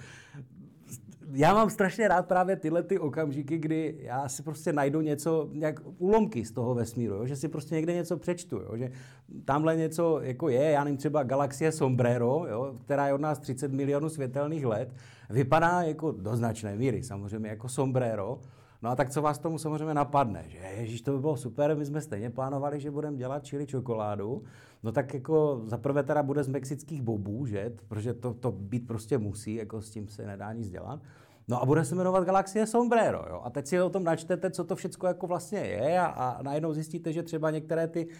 [1.34, 5.80] já mám strašně rád právě tyhle ty okamžiky, kdy já si prostě najdu něco, nějak
[5.98, 7.26] úlomky z toho vesmíru, jo?
[7.26, 8.76] že si prostě někde něco přečtu, jo?
[8.76, 8.90] že
[9.44, 12.74] tamhle něco jako je, já nevím, třeba galaxie Sombrero, jo?
[12.84, 14.94] která je od nás 30 milionů světelných let,
[15.30, 18.38] vypadá jako do značné míry, samozřejmě jako Sombrero,
[18.84, 21.86] No a tak co vás tomu samozřejmě napadne, že ježíš, to by bylo super, my
[21.86, 24.42] jsme stejně plánovali, že budeme dělat čili čokoládu,
[24.82, 28.86] no tak jako za prvé teda bude z mexických bobů, že, protože to, to být
[28.86, 31.00] prostě musí, jako s tím se nedá nic dělat.
[31.48, 33.24] No a bude se jmenovat Galaxie Sombrero.
[33.30, 33.40] Jo?
[33.44, 36.72] A teď si o tom načtete, co to všechno jako vlastně je a, a najednou
[36.72, 38.12] zjistíte, že třeba některé ty uh,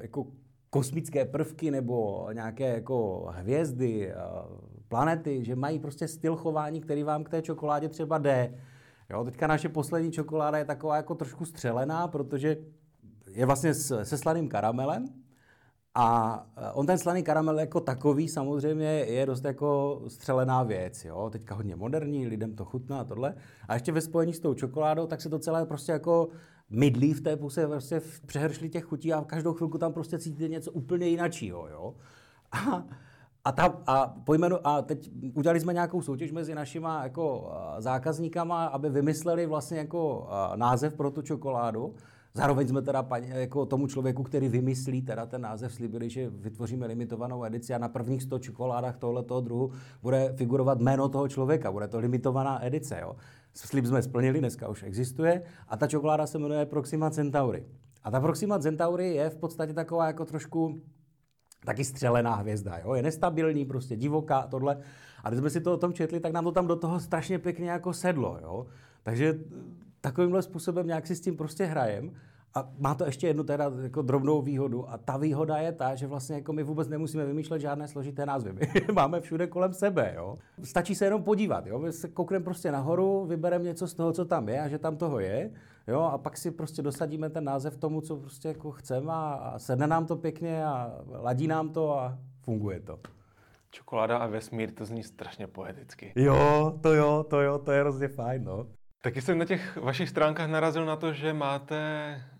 [0.00, 0.26] jako
[0.70, 7.24] kosmické prvky nebo nějaké jako hvězdy, uh, planety, že mají prostě styl chování, který vám
[7.24, 8.54] k té čokoládě třeba jde.
[9.10, 12.56] Jo, teďka naše poslední čokoláda je taková jako trošku střelená, protože
[13.30, 15.04] je vlastně se slaným karamelem,
[15.94, 21.30] a eh, on ten slaný karamel jako takový samozřejmě je dost jako střelená věc, jo.
[21.30, 23.34] Teďka hodně moderní, lidem to chutná a tohle.
[23.68, 26.28] A ještě ve spojení s tou čokoládou, tak se to celé prostě jako
[26.70, 30.48] mydlí v té puse prostě v přehršli těch chutí a každou chvilku tam prostě cítíte
[30.48, 31.94] něco úplně jináčího, jo.
[32.52, 32.84] A,
[33.44, 38.66] a, ta, a, pojmenu, a teď udělali jsme nějakou soutěž mezi našima jako eh, zákazníkama,
[38.66, 41.94] aby vymysleli vlastně jako eh, název pro tu čokoládu.
[42.34, 46.86] Zároveň jsme teda paní, jako tomu člověku, který vymyslí teda ten název, slíbili, že vytvoříme
[46.86, 51.88] limitovanou edici a na prvních 100 čokoládách tohoto druhu bude figurovat jméno toho člověka, bude
[51.88, 52.98] to limitovaná edice.
[53.00, 53.16] Jo.
[53.54, 57.66] Slib jsme splnili, dneska už existuje a ta čokoláda se jmenuje Proxima Centauri.
[58.02, 60.80] A ta Proxima Centauri je v podstatě taková jako trošku
[61.64, 62.94] taky střelená hvězda, jo?
[62.94, 64.78] je nestabilní, prostě divoká tohle.
[65.24, 67.38] A když jsme si to o tom četli, tak nám to tam do toho strašně
[67.38, 68.38] pěkně jako sedlo.
[68.42, 68.66] Jo?
[69.02, 69.38] Takže
[70.00, 72.12] takovýmhle způsobem nějak si s tím prostě hrajem.
[72.54, 76.06] A má to ještě jednu teda jako drobnou výhodu a ta výhoda je ta, že
[76.06, 78.52] vlastně jako my vůbec nemusíme vymýšlet žádné složité názvy.
[78.52, 80.38] My máme všude kolem sebe, jo.
[80.62, 81.78] Stačí se jenom podívat, jo.
[81.78, 84.96] My se koukneme prostě nahoru, vybereme něco z toho, co tam je a že tam
[84.96, 85.50] toho je,
[85.88, 86.00] jo.
[86.00, 89.86] A pak si prostě dosadíme ten název tomu, co prostě jako chceme a, a sedne
[89.86, 92.98] nám to pěkně a ladí nám to a funguje to.
[93.70, 96.12] Čokoláda a vesmír, to zní strašně poeticky.
[96.16, 98.66] Jo, to jo, to jo, to je hrozně fajn, no.
[99.02, 101.78] Taky jsem na těch vašich stránkách narazil na to, že máte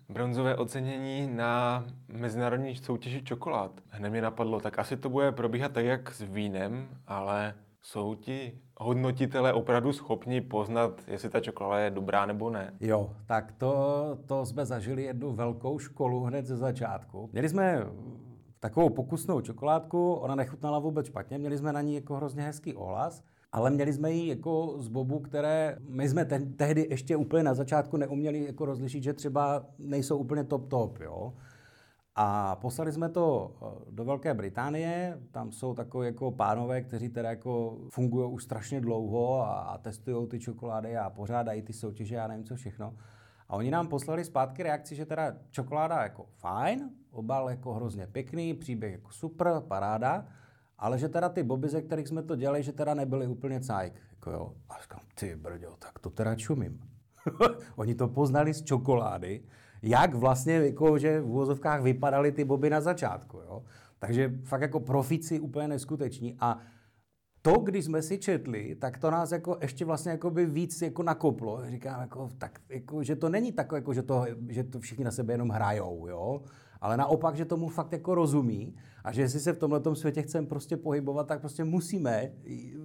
[0.09, 3.71] bronzové ocenění na mezinárodní soutěži čokolád.
[3.89, 8.61] Hned mě napadlo, tak asi to bude probíhat tak, jak s vínem, ale jsou ti
[8.77, 12.73] hodnotitelé opravdu schopni poznat, jestli ta čokoláda je dobrá nebo ne?
[12.79, 17.29] Jo, tak to, to jsme zažili jednu velkou školu hned ze začátku.
[17.31, 17.85] Měli jsme
[18.59, 23.23] takovou pokusnou čokoládku, ona nechutnala vůbec špatně, měli jsme na ní jako hrozně hezký ohlas,
[23.51, 27.53] ale měli jsme ji jako z bobu, které my jsme te- tehdy ještě úplně na
[27.53, 31.33] začátku neuměli jako rozlišit, že třeba nejsou úplně top top, jo.
[32.15, 37.29] A poslali jsme to eh, do Velké Británie, tam jsou takové jako pánové, kteří teda
[37.29, 42.45] jako fungují už strašně dlouho a, testují ty čokolády a pořádají ty soutěže a nevím
[42.45, 42.93] co všechno.
[43.49, 48.53] A oni nám poslali zpátky reakci, že teda čokoláda jako fajn, obal jako hrozně pěkný,
[48.53, 50.25] příběh jako super, paráda,
[50.81, 53.93] ale že teda ty boby, ze kterých jsme to dělali, že teda nebyly úplně cajk.
[54.11, 54.53] Jako jo.
[54.69, 56.79] A říkám, ty brďo, tak to teda čumím.
[57.75, 59.43] Oni to poznali z čokolády,
[59.81, 63.37] jak vlastně, jako, že v úvozovkách vypadaly ty boby na začátku.
[63.37, 63.63] Jo?
[63.99, 66.37] Takže fakt jako profici úplně neskuteční.
[66.39, 66.59] A
[67.41, 71.03] to, když jsme si četli, tak to nás jako ještě vlastně jako by víc jako
[71.03, 71.69] nakoplo.
[71.69, 75.11] Říkám, jako, tak, jako, že to není takové, jako, že, to, že to všichni na
[75.11, 76.41] sebe jenom hrajou, jo?
[76.81, 80.47] Ale naopak, že tomu fakt jako rozumí a že jestli se v tomhle světě chceme
[80.47, 82.31] prostě pohybovat, tak prostě musíme,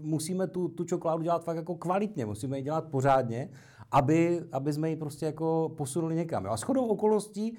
[0.03, 3.51] musíme tu, tu čokoládu dělat fakt jako kvalitně, musíme ji dělat pořádně,
[3.91, 6.45] aby, aby jsme ji prostě jako posunuli někam.
[6.45, 6.51] Jo?
[6.51, 7.57] A shodou okolností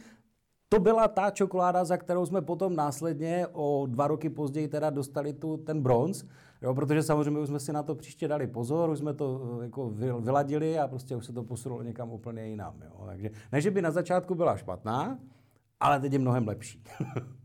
[0.69, 5.33] to byla ta čokoláda, za kterou jsme potom následně o dva roky později teda dostali
[5.33, 6.25] tu, ten bronz,
[6.61, 9.89] jo, protože samozřejmě už jsme si na to příště dali pozor, už jsme to jako
[10.19, 12.75] vyladili a prostě už se to posunulo někam úplně jinam.
[12.85, 13.05] Jo.
[13.05, 15.19] Takže ne, že by na začátku byla špatná,
[15.79, 16.83] ale teď je mnohem lepší.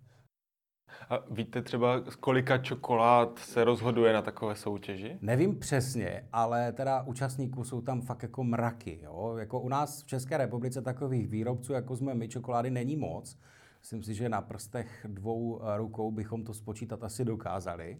[1.10, 5.18] A víte třeba, z kolika čokolád se rozhoduje na takové soutěži?
[5.20, 9.00] Nevím přesně, ale teda účastníků jsou tam fakt jako mraky.
[9.02, 9.34] Jo?
[9.38, 13.38] Jako u nás v České republice takových výrobců, jako jsme my, čokolády není moc.
[13.80, 17.98] Myslím si, že na prstech dvou rukou bychom to spočítat asi dokázali.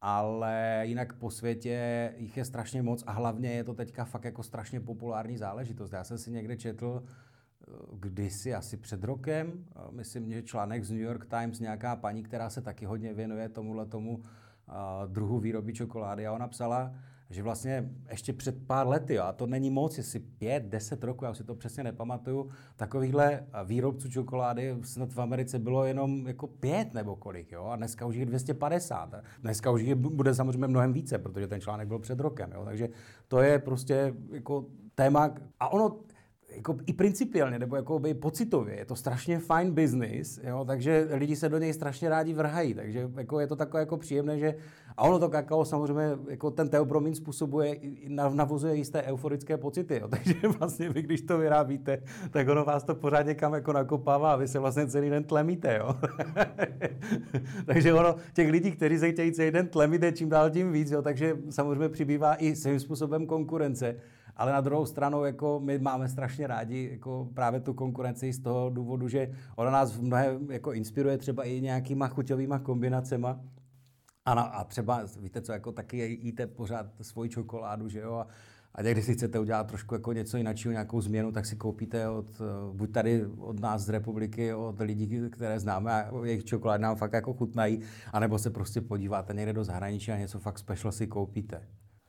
[0.00, 4.42] Ale jinak po světě jich je strašně moc a hlavně je to teďka fakt jako
[4.42, 5.92] strašně populární záležitost.
[5.92, 7.02] Já jsem si někde četl,
[7.92, 12.60] kdysi asi před rokem, myslím, že článek z New York Times, nějaká paní, která se
[12.60, 14.22] taky hodně věnuje tomuhle tomu
[15.06, 16.94] druhu výroby čokolády a ona psala,
[17.30, 21.24] že vlastně ještě před pár lety, jo, a to není moc, jestli pět, deset roků,
[21.24, 26.94] já si to přesně nepamatuju, takovýchhle výrobců čokolády snad v Americe bylo jenom jako pět
[26.94, 29.14] nebo kolik, jo, a dneska už je 250.
[29.42, 32.88] Dneska už je bude samozřejmě mnohem více, protože ten článek byl před rokem, jo, takže
[33.28, 35.96] to je prostě jako téma, a ono,
[36.56, 41.36] jako i principiálně, nebo jako by pocitově, je to strašně fajn business, jo, takže lidi
[41.36, 44.54] se do něj strašně rádi vrhají, takže jako je to takové jako příjemné, že
[44.96, 47.76] a ono to kakao samozřejmě, jako ten teobromín způsobuje,
[48.08, 52.94] navozuje jisté euforické pocity, jo, takže vlastně vy, když to vyrábíte, tak ono vás to
[52.94, 55.96] pořád někam jako nakopává a vy se vlastně celý den tlemíte, jo.
[57.66, 60.90] takže ono, těch lidí, kteří se chtějí celý den tlemit, je čím dál tím víc,
[60.90, 63.96] jo, takže samozřejmě přibývá i svým způsobem konkurence.
[64.40, 68.70] Ale na druhou stranu jako my máme strašně rádi jako právě tu konkurenci z toho
[68.70, 73.40] důvodu, že ona nás v mnohé jako inspiruje třeba i nějakýma chuťovýma kombinacema.
[74.24, 78.26] A, na, a třeba, víte co, jako taky jíte pořád svoji čokoládu, že jo, a,
[78.74, 82.26] a někdy si chcete udělat trošku jako něco jiného, nějakou změnu, tak si koupíte od,
[82.72, 87.12] buď tady od nás z republiky, od lidí, které známe a jejich čokolády nám fakt
[87.12, 87.80] jako chutnají,
[88.12, 91.62] anebo se prostě podíváte někde do zahraničí a něco fakt special si koupíte.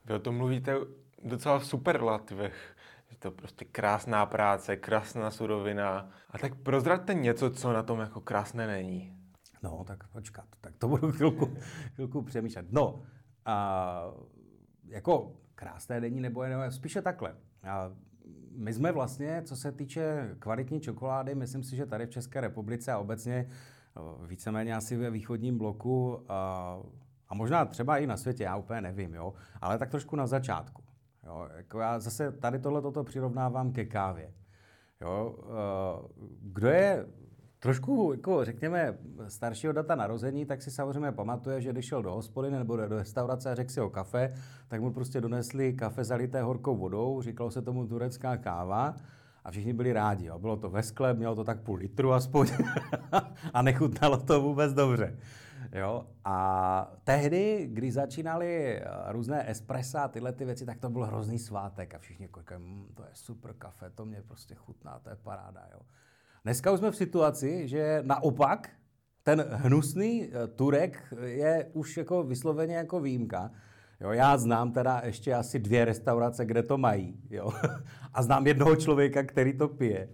[0.05, 0.75] Vy o tom mluvíte
[1.23, 2.75] docela v superlativech.
[3.11, 6.09] Je to prostě krásná práce, krásná surovina.
[6.29, 9.17] A tak prozraďte něco, co na tom jako krásné není.
[9.63, 11.53] No, tak počkat, tak to budu chvilku,
[11.95, 12.65] chvilku přemýšlet.
[12.71, 13.01] No,
[13.45, 14.03] a
[14.87, 17.35] jako krásné není, nebo je, spíše takhle.
[17.63, 17.91] A
[18.55, 22.91] my jsme vlastně, co se týče kvalitní čokolády, myslím si, že tady v České republice
[22.91, 23.49] a obecně
[24.27, 26.77] víceméně asi ve východním bloku a,
[27.27, 30.83] a možná třeba i na světě, já úplně nevím, jo, ale tak trošku na začátku.
[31.25, 34.33] Jo, jako já zase tady tohle toto přirovnávám ke kávě.
[35.01, 37.05] Jo, eh, kdo je
[37.59, 42.51] trošku, jako řekněme, staršího data narození, tak si samozřejmě pamatuje, že když šel do hospody
[42.51, 44.33] nebo do restaurace a řekl si o kafe,
[44.67, 48.95] tak mu prostě donesli kafe zalité horkou vodou, říkalo se tomu turecká káva
[49.43, 50.25] a všichni byli rádi.
[50.25, 50.39] Jo.
[50.39, 52.47] Bylo to ve sklep, mělo to tak půl litru aspoň
[53.53, 55.17] a nechutnalo to vůbec dobře.
[55.75, 56.07] Jo?
[56.25, 61.39] A tehdy, když začínali eh, různé espressa a tyhle ty věci, tak to byl hrozný
[61.39, 65.15] svátek a všichni říkali, mmm, to je super kafe, to mě prostě chutná, to je
[65.15, 65.67] paráda.
[65.71, 65.79] Jo?
[66.43, 68.69] Dneska už jsme v situaci, že naopak
[69.23, 73.51] ten hnusný eh, Turek je už jako vysloveně jako výjimka.
[73.99, 77.21] Jo, já znám teda ještě asi dvě restaurace, kde to mají.
[77.29, 77.51] Jo?
[78.13, 80.09] A znám jednoho člověka, který to pije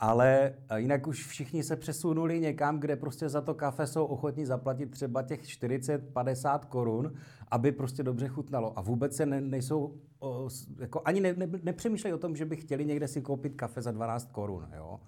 [0.00, 4.90] ale jinak už všichni se přesunuli někam, kde prostě za to kafe jsou ochotní zaplatit
[4.90, 7.12] třeba těch 40-50 korun,
[7.50, 8.78] aby prostě dobře chutnalo.
[8.78, 12.56] A vůbec se ne, nejsou, o, jako ani ne, ne, nepřemýšlejí o tom, že by
[12.56, 14.68] chtěli někde si koupit kafe za 12 korun.
[14.76, 15.00] Jo?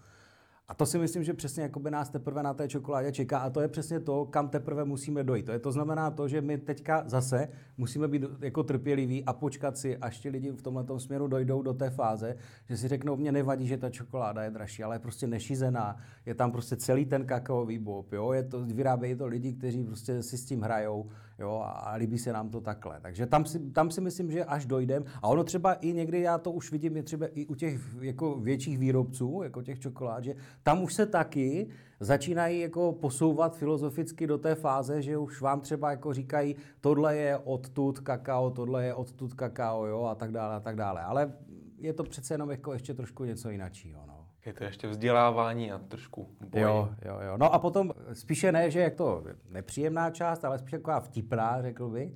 [0.72, 3.50] A to si myslím, že přesně jako by nás teprve na té čokoládě čeká a
[3.50, 5.46] to je přesně to, kam teprve musíme dojít.
[5.46, 9.78] To, je, to znamená to, že my teďka zase musíme být jako trpěliví a počkat
[9.78, 12.36] si, až ti lidi v tomhle směru dojdou do té fáze,
[12.68, 16.34] že si řeknou, mě nevadí, že ta čokoláda je dražší, ale je prostě nešizená, je
[16.34, 18.32] tam prostě celý ten kakaový bob, jo?
[18.32, 21.62] Je to, vyrábějí to lidi, kteří prostě si s tím hrajou jo?
[21.64, 23.00] a líbí se nám to takhle.
[23.00, 26.38] Takže tam si, tam si myslím, že až dojdem, a ono třeba i někdy, já
[26.38, 30.34] to už vidím, je třeba i u těch jako větších výrobců, jako těch čokolád, že
[30.62, 31.68] tam už se taky
[32.00, 37.38] začínají jako posouvat filozoficky do té fáze, že už vám třeba jako říkají, tohle je
[37.38, 41.02] odtud kakao, tohle je odtud kakao, jo, a tak dále, a tak dále.
[41.02, 41.32] Ale
[41.78, 44.21] je to přece jenom jako ještě trošku něco jiného, no.
[44.46, 46.60] Je to ještě vzdělávání a trošku boj.
[46.60, 47.36] Jo, jo, jo.
[47.36, 51.88] No a potom spíše ne, že je to nepříjemná část, ale spíše taková vtipná, řekl
[51.88, 52.12] bych.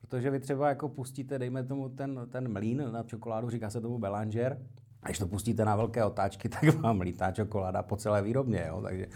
[0.00, 3.98] Protože vy třeba jako pustíte, dejme tomu ten, ten mlín na čokoládu, říká se tomu
[3.98, 4.58] Belanger,
[5.02, 8.82] a když to pustíte na velké otáčky, tak vám lítá čokoláda po celé výrobně, jo?
[8.82, 9.06] takže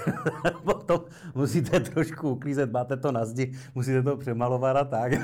[0.64, 1.00] potom
[1.34, 5.12] musíte trošku uklízet, máte to na zdi, musíte to přemalovat a tak.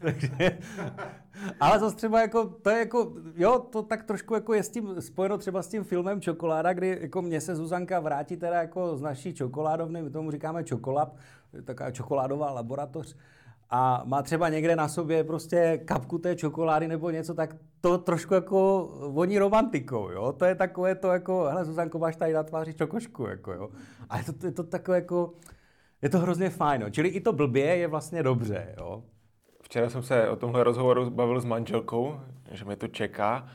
[0.00, 0.58] takže,
[1.60, 5.00] ale zase třeba jako, to je jako, jo, to tak trošku jako je s tím
[5.00, 9.02] spojeno třeba s tím filmem Čokoláda, kdy jako mě se Zuzanka vrátí teda jako z
[9.02, 11.16] naší čokoládovny, my tomu říkáme čokolab,
[11.64, 13.16] taková čokoládová laboratoř,
[13.74, 18.34] a má třeba někde na sobě prostě kapku té čokolády nebo něco, tak to trošku
[18.34, 20.32] jako voní romantikou, jo.
[20.32, 23.68] To je takové to jako, hele Zuzanko, máš tady na tváři čokošku, jako jo.
[24.10, 25.32] A je to, je to takové jako,
[26.02, 26.90] je to hrozně fajn, jo.
[26.90, 29.02] Čili i to blbě je vlastně dobře, jo.
[29.72, 32.20] Včera jsem se o tomhle rozhovoru bavil s manželkou,
[32.50, 33.48] že mě to čeká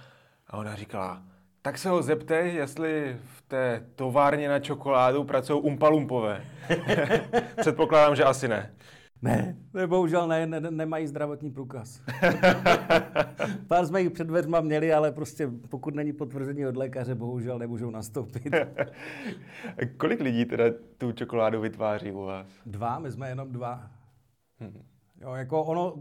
[0.47, 1.23] a ona říkala,
[1.61, 6.45] tak se ho zeptej, jestli v té továrně na čokoládu pracují umpalumpové.
[7.61, 8.73] Předpokládám, že asi ne.
[9.21, 12.01] Ne, ne bohužel ne, ne, nemají zdravotní průkaz.
[13.67, 17.89] Pár jsme jich před dveřma měli, ale prostě pokud není potvrzení od lékaře, bohužel nemůžou
[17.89, 18.53] nastoupit.
[19.97, 20.63] Kolik lidí teda
[20.97, 22.47] tu čokoládu vytváří u vás?
[22.65, 23.89] Dva, my jsme jenom dva.
[24.59, 24.96] Hmm.
[25.21, 25.95] Jo, jako ono,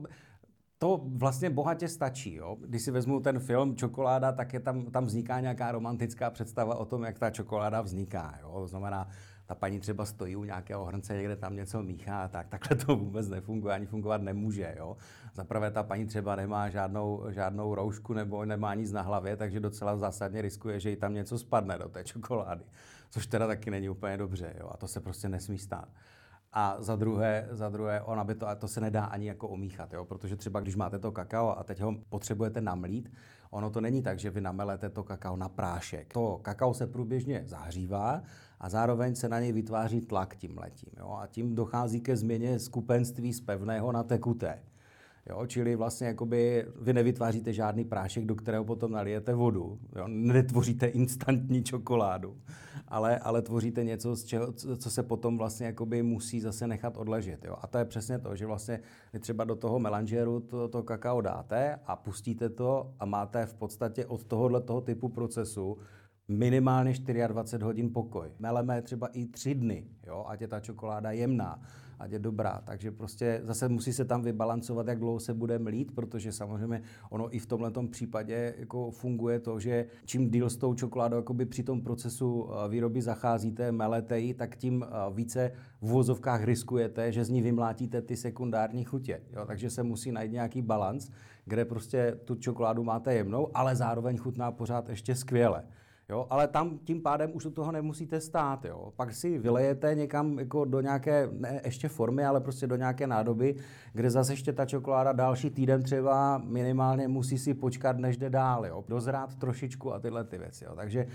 [0.78, 2.34] to vlastně bohatě stačí.
[2.34, 2.56] Jo?
[2.60, 6.84] Když si vezmu ten film Čokoláda, tak je tam, tam vzniká nějaká romantická představa o
[6.84, 8.38] tom, jak ta čokoláda vzniká.
[8.42, 8.52] Jo?
[8.52, 9.08] To znamená,
[9.46, 13.28] ta paní třeba stojí u nějakého hrnce, někde tam něco míchá, tak takhle to vůbec
[13.28, 14.74] nefunguje, ani fungovat nemůže.
[14.78, 14.96] Jo?
[15.34, 19.96] Zaprvé ta paní třeba nemá žádnou, žádnou roušku nebo nemá nic na hlavě, takže docela
[19.96, 22.64] zásadně riskuje, že jí tam něco spadne do té čokolády.
[23.10, 24.54] Což teda taky není úplně dobře.
[24.58, 24.68] Jo?
[24.72, 25.88] A to se prostě nesmí stát.
[26.52, 29.92] A za druhé, za druhé, ona by to, a to se nedá ani jako omíchat,
[29.92, 30.04] jo?
[30.04, 33.12] protože třeba když máte to kakao a teď ho potřebujete namlít,
[33.50, 36.12] ono to není tak, že vy namelete to kakao na prášek.
[36.12, 38.22] To kakao se průběžně zahřívá
[38.60, 40.90] a zároveň se na něj vytváří tlak tím letím.
[40.98, 41.18] Jo?
[41.20, 44.62] A tím dochází ke změně skupenství z pevného na tekuté.
[45.30, 49.78] Jo, čili vlastně jakoby vy nevytváříte žádný prášek, do kterého potom nalijete vodu.
[49.96, 52.36] Jo, netvoříte instantní čokoládu,
[52.88, 57.44] ale, ale tvoříte něco, z čeho, co se potom vlastně jakoby musí zase nechat odležet.
[57.44, 57.56] Jo.
[57.60, 58.80] A to je přesně to, že vlastně
[59.12, 63.54] vy třeba do toho melanžéru to, to kakao dáte a pustíte to a máte v
[63.54, 65.78] podstatě od tohohle toho typu procesu
[66.28, 66.92] minimálně
[67.28, 68.32] 24 hodin pokoj.
[68.38, 71.60] Meleme třeba i tři dny, jo, ať je ta čokoláda jemná
[71.98, 72.62] ať je dobrá.
[72.64, 77.34] Takže prostě zase musí se tam vybalancovat, jak dlouho se bude mlít, protože samozřejmě ono
[77.34, 81.62] i v tomhle případě jako funguje to, že čím díl s tou čokoládou jakoby při
[81.62, 87.24] tom procesu eh, výroby zacházíte, melete ji, tak tím eh, více v vozovkách riskujete, že
[87.24, 89.20] z ní vymlátíte ty sekundární chutě.
[89.32, 89.44] Jo?
[89.46, 91.10] Takže se musí najít nějaký balans,
[91.44, 95.62] kde prostě tu čokoládu máte jemnou, ale zároveň chutná pořád ještě skvěle.
[96.08, 98.64] Jo, ale tam tím pádem už u toho nemusíte stát.
[98.64, 98.92] Jo.
[98.96, 103.56] Pak si vylejete někam jako do nějaké, ne ještě formy, ale prostě do nějaké nádoby,
[103.92, 108.66] kde zase ještě ta čokoláda další týden třeba minimálně musí si počkat, než jde dál.
[108.66, 108.84] Jo.
[108.88, 110.64] Dozrát trošičku a tyhle ty věci.
[110.64, 110.72] Jo.
[110.76, 111.06] Takže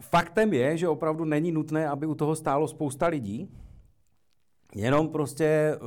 [0.00, 3.48] faktem je, že opravdu není nutné, aby u toho stálo spousta lidí,
[4.74, 5.78] jenom prostě, eh,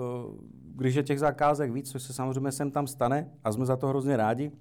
[0.75, 3.87] když je těch zakázek víc, což se samozřejmě sem tam stane a jsme za to
[3.87, 4.51] hrozně rádi,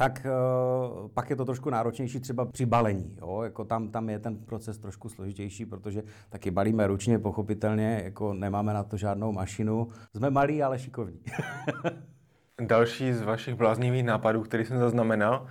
[0.00, 3.16] tak uh, pak je to trošku náročnější třeba při balení.
[3.20, 3.42] Jo?
[3.42, 8.74] Jako tam, tam je ten proces trošku složitější, protože taky balíme ručně, pochopitelně, jako nemáme
[8.74, 9.88] na to žádnou mašinu.
[10.16, 11.20] Jsme malí, ale šikovní.
[12.60, 15.46] Další z vašich bláznivých nápadů, který jsem zaznamenal,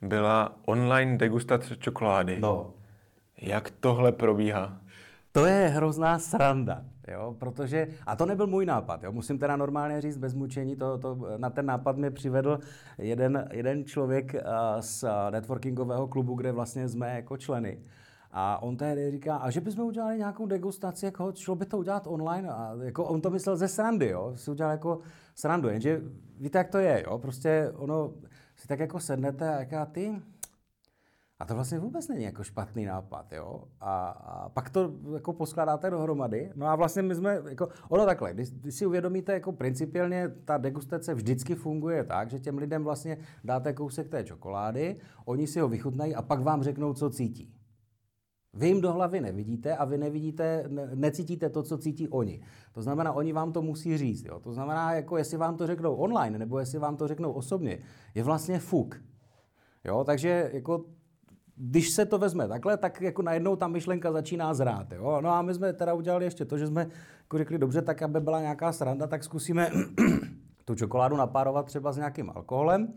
[0.00, 2.40] byla online degustace čokolády.
[2.40, 2.74] No.
[3.40, 4.81] Jak tohle probíhá?
[5.32, 6.84] To je hrozná sranda.
[7.08, 10.98] Jo, protože, a to nebyl můj nápad, jo, musím teda normálně říct bez mučení, to,
[10.98, 12.58] to, na ten nápad mě přivedl
[12.98, 14.40] jeden, jeden člověk uh,
[14.80, 17.78] z networkingového klubu, kde vlastně jsme jako členy.
[18.32, 22.06] A on tehdy říká, a že bychom udělali nějakou degustaci, jako šlo by to udělat
[22.06, 22.48] online.
[22.50, 24.98] A jako on to myslel ze srandy, jo, si udělal jako
[25.34, 26.02] srandu, jenže
[26.40, 28.12] víte, jak to je, jo, prostě ono
[28.56, 30.22] si tak jako sednete a jaká ty,
[31.42, 33.64] a to vlastně vůbec není jako špatný nápad, jo.
[33.80, 36.50] A, a pak to jako poskládáte dohromady.
[36.54, 40.58] No a vlastně my jsme, jako, ono takhle, když, když si uvědomíte, jako principiálně ta
[40.58, 45.68] degustace vždycky funguje tak, že těm lidem vlastně dáte kousek té čokolády, oni si ho
[45.68, 47.54] vychutnají a pak vám řeknou, co cítí.
[48.54, 52.42] Vy jim do hlavy nevidíte a vy nevidíte, ne, necítíte to, co cítí oni.
[52.72, 54.24] To znamená, oni vám to musí říct.
[54.24, 54.40] Jo?
[54.40, 57.78] To znamená, jako jestli vám to řeknou online nebo jestli vám to řeknou osobně,
[58.14, 59.02] je vlastně fuk.
[59.84, 60.04] Jo?
[60.04, 60.84] Takže jako
[61.56, 64.92] když se to vezme takhle, tak jako najednou ta myšlenka začíná zrát.
[64.92, 65.20] Jo?
[65.20, 66.86] No a my jsme teda udělali ještě to, že jsme
[67.22, 69.70] jako řekli, dobře, tak aby byla nějaká sranda, tak zkusíme
[70.64, 72.92] tu čokoládu napárovat třeba s nějakým alkoholem.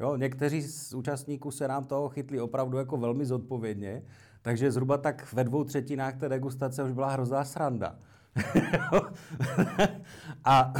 [0.00, 0.16] Jo?
[0.16, 4.02] Někteří z účastníků se nám toho chytli opravdu jako velmi zodpovědně,
[4.42, 7.98] takže zhruba tak ve dvou třetinách té degustace už byla hrozná sranda.
[10.44, 10.72] a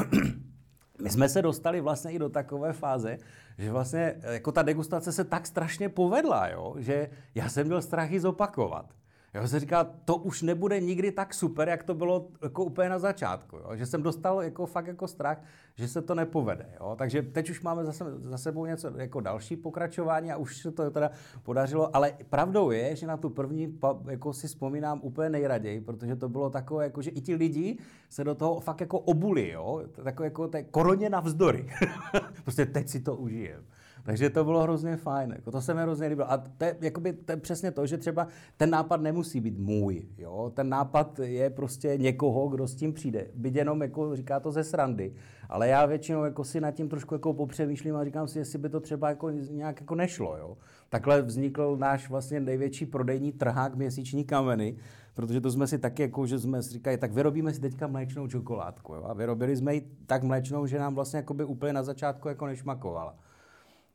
[1.02, 3.18] my jsme se dostali vlastně i do takové fáze,
[3.58, 8.10] že vlastně jako ta degustace se tak strašně povedla, jo, že já jsem měl strach
[8.10, 8.86] ji zopakovat.
[9.34, 12.98] Já jsem říkal, to už nebude nikdy tak super, jak to bylo jako úplně na
[12.98, 13.56] začátku.
[13.56, 13.76] Jo?
[13.76, 15.42] Že jsem dostal jako fakt jako strach,
[15.74, 16.66] že se to nepovede.
[16.80, 16.94] Jo?
[16.98, 20.90] Takže teď už máme zase, za sebou něco jako další pokračování a už se to
[20.90, 21.10] teda
[21.42, 21.96] podařilo.
[21.96, 23.78] Ale pravdou je, že na tu první
[24.08, 27.78] jako si vzpomínám úplně nejraději, protože to bylo takové, jako, že i ti lidi
[28.08, 29.50] se do toho fakt jako obuli.
[29.50, 29.82] Jo?
[30.04, 31.68] Takové jako té koroně navzdory.
[32.42, 33.64] prostě teď si to užijem.
[34.04, 35.32] Takže to bylo hrozně fajn.
[35.36, 36.32] Jako to se mi hrozně líbilo.
[36.32, 38.26] A to je, jakoby, to je přesně to, že třeba
[38.56, 40.08] ten nápad nemusí být můj.
[40.18, 40.52] Jo?
[40.54, 43.26] Ten nápad je prostě někoho, kdo s tím přijde.
[43.34, 45.14] Byť jenom jako říká to ze srandy.
[45.48, 48.68] Ale já většinou jako si nad tím trošku jako popřemýšlím a říkám si, jestli by
[48.68, 50.36] to třeba jako nějak jako nešlo.
[50.36, 50.56] Jo?
[50.88, 54.76] Takhle vznikl náš vlastně největší prodejní trhák měsíční kameny,
[55.14, 58.26] protože to jsme si taky jako, že jsme si říkali, tak vyrobíme si teďka mléčnou
[58.26, 58.94] čokoládku.
[58.94, 59.04] Jo?
[59.04, 62.46] A vyrobili jsme ji tak mléčnou, že nám vlastně jako by úplně na začátku jako
[62.46, 63.18] nešmakovala.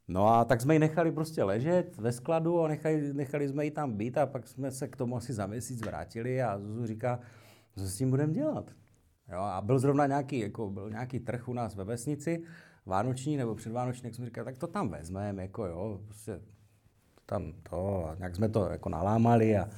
[0.10, 3.72] No a tak jsme ji nechali prostě ležet ve skladu a nechali, nechali jsme ji
[3.72, 7.20] tam být a pak jsme se k tomu asi za měsíc vrátili a Zuzu říká,
[7.76, 8.72] co s tím budeme dělat?
[9.32, 12.44] Jo, a byl zrovna nějaký, jako byl nějaký trh u nás ve vesnici,
[12.86, 16.40] vánoční nebo předvánoční, jak jsme říkali, tak to tam vezmeme, jako jo, prostě
[17.26, 19.70] tam to, a nějak jsme to jako nalámali a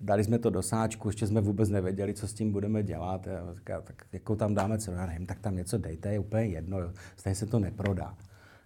[0.00, 3.28] dali jsme to do sáčku, ještě jsme vůbec nevěděli, co s tím budeme dělat.
[3.28, 6.44] A říká, tak jako tam dáme co, já nevím, tak tam něco dejte, je úplně
[6.44, 6.78] jedno,
[7.16, 8.16] stejně se to neprodá.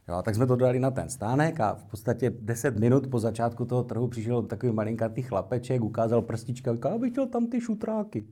[0.09, 3.65] Jo, tak jsme to dali na ten stánek a v podstatě 10 minut po začátku
[3.65, 8.25] toho trhu přišel takový malinkatý chlapeček, ukázal prstička, říká, abych chtěl tam ty šutráky.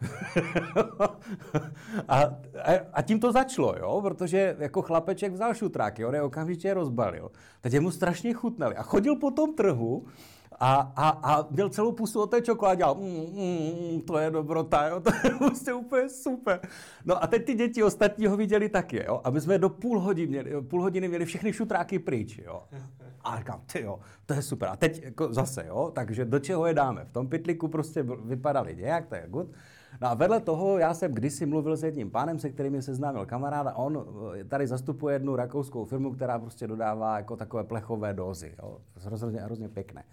[2.08, 4.00] a, a, a, tím to začalo, jo?
[4.02, 7.30] protože jako chlapeček vzal šutráky, on je okamžitě rozbalil.
[7.60, 10.06] Teď mu strašně chutnali a chodil po tom trhu
[10.64, 14.88] a, a, a měl celou pusu od té čokolády a mm, mm, to je dobrota,
[14.88, 15.00] jo?
[15.00, 16.60] to je prostě úplně super.
[17.04, 19.20] No a teď ty děti ostatní ho viděli taky, jo?
[19.24, 22.38] a my jsme do půl hodiny měli, půl hodiny měli všechny šutráky pryč.
[22.38, 22.62] Jo?
[23.24, 24.68] A říkám, ty jo, to je super.
[24.68, 27.04] A teď jako zase, jo, takže do čeho je dáme?
[27.04, 29.48] V tom pytliku prostě vypadali nějak, to je good.
[30.00, 33.26] No a vedle toho já jsem kdysi mluvil s jedním pánem, se kterým je seznámil
[33.26, 34.04] kamarád a on
[34.40, 38.54] eh, tady zastupuje jednu rakouskou firmu, která prostě dodává jako takové plechové dózy.
[38.62, 38.78] Jo.
[38.96, 40.04] Hrozně, hrozně pěkné.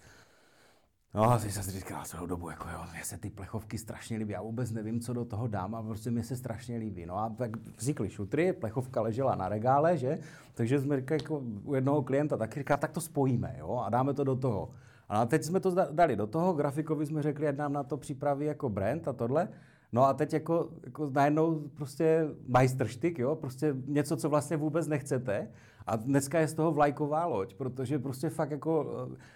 [1.14, 4.34] No a jsem si říkal svou dobu, jako jo, mně se ty plechovky strašně líbí,
[4.34, 7.06] já vůbec nevím, co do toho dám a prostě mi se strašně líbí.
[7.06, 10.20] No a tak vznikly šutry, plechovka ležela na regále, že?
[10.54, 14.14] Takže jsme říkali jako u jednoho klienta, tak říká, tak to spojíme, jo, a dáme
[14.14, 14.70] to do toho.
[15.10, 18.46] A teď jsme to dali do toho, grafikovi jsme řekli, ať nám na to připraví
[18.46, 19.48] jako brand a tohle.
[19.94, 25.52] No a teď jako, jako najednou prostě majstrštyk, jo, prostě něco, co vlastně vůbec nechcete.
[25.88, 28.88] A dneska je z toho vlajková loď, protože prostě fakt jako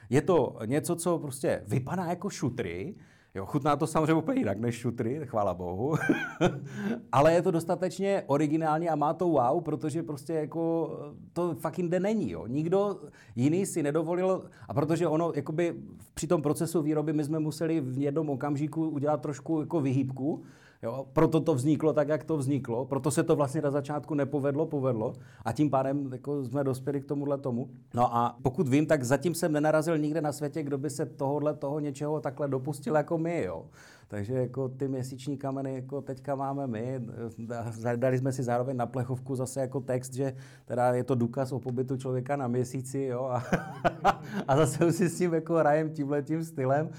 [0.10, 2.96] je to něco, co prostě vypadá jako šutry,
[3.36, 5.96] Jo, chutná to samozřejmě úplně jinak než šutry, chvála bohu.
[7.12, 10.92] Ale je to dostatečně originální a má to wow, protože prostě jako
[11.34, 12.32] to fakt jinde není.
[12.32, 12.48] Jo.
[12.48, 13.00] Nikdo
[13.36, 15.76] jiný si nedovolil, a protože ono, jakoby
[16.14, 20.44] při tom procesu výroby my jsme museli v jednom okamžiku udělat trošku jako vyhýbku,
[20.86, 21.06] Jo?
[21.14, 25.14] Proto to vzniklo tak, jak to vzniklo, proto se to vlastně na začátku nepovedlo, povedlo
[25.46, 27.70] a tím pádem jako jsme dospěli k tomuhle tomu.
[27.94, 31.54] No a pokud vím, tak zatím jsem nenarazil nikde na světě, kdo by se tohohle
[31.54, 33.44] toho něčeho takhle dopustil jako my.
[33.44, 33.66] Jo?
[34.08, 37.00] Takže jako ty měsíční kameny jako teďka máme my.
[37.96, 41.60] Dali jsme si zároveň na plechovku zase jako text, že teda je to důkaz o
[41.60, 43.24] pobytu člověka na měsíci jo?
[43.24, 43.44] A,
[44.48, 46.90] a zase si s tím jako rajem tímhle tím stylem.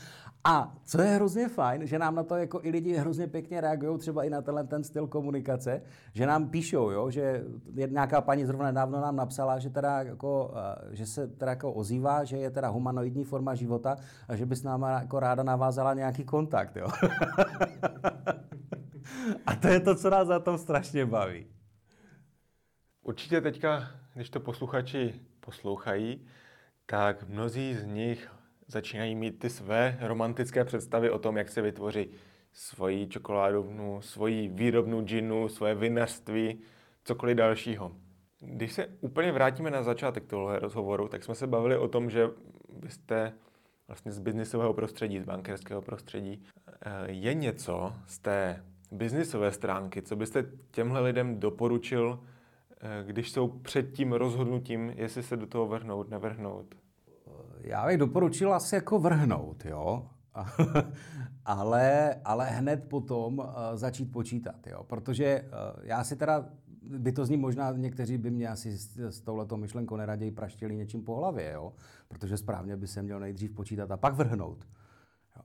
[0.48, 3.98] A co je hrozně fajn, že nám na to jako i lidi hrozně pěkně reagují,
[3.98, 5.82] třeba i na tenhle ten styl komunikace,
[6.12, 7.44] že nám píšou, jo, že
[7.86, 10.54] nějaká paní zrovna nedávno nám napsala, že, teda jako,
[10.90, 13.96] že se teda jako ozývá, že je teda humanoidní forma života
[14.28, 16.76] a že by s náma jako ráda navázala nějaký kontakt.
[16.76, 16.86] Jo.
[19.46, 21.46] a to je to, co nás za tom strašně baví.
[23.02, 26.26] Určitě teďka, když to posluchači poslouchají,
[26.86, 28.35] tak mnozí z nich
[28.68, 32.10] začínají mít ty své romantické představy o tom, jak se vytvoří
[32.52, 36.60] svoji čokoládovnu, svoji výrobnu džinu, svoje vinařství,
[37.04, 37.92] cokoliv dalšího.
[38.40, 42.30] Když se úplně vrátíme na začátek tohle rozhovoru, tak jsme se bavili o tom, že
[42.68, 43.32] vy jste
[43.88, 46.42] vlastně z biznisového prostředí, z bankerského prostředí.
[46.66, 52.20] Eh, je něco z té biznisové stránky, co byste těmhle lidem doporučil,
[52.80, 56.74] eh, když jsou před tím rozhodnutím, jestli se do toho vrhnout, nevrhnout?
[57.66, 60.06] Já bych doporučil asi jako vrhnout, jo.
[61.44, 63.44] ale, ale hned potom uh,
[63.74, 64.84] začít počítat, jo.
[64.84, 66.48] Protože uh, já si teda,
[66.82, 71.04] by to zní možná, někteří by mě asi s, s touhletou myšlenkou neraději praštili něčím
[71.04, 71.72] po hlavě, jo.
[72.08, 74.66] Protože správně by se měl nejdřív počítat a pak vrhnout.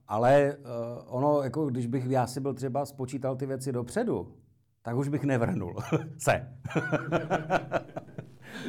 [0.08, 0.66] Ale uh,
[1.06, 4.36] ono, jako když bych já si byl třeba spočítal ty věci dopředu,
[4.82, 5.76] tak už bych nevrhnul
[6.18, 6.48] se.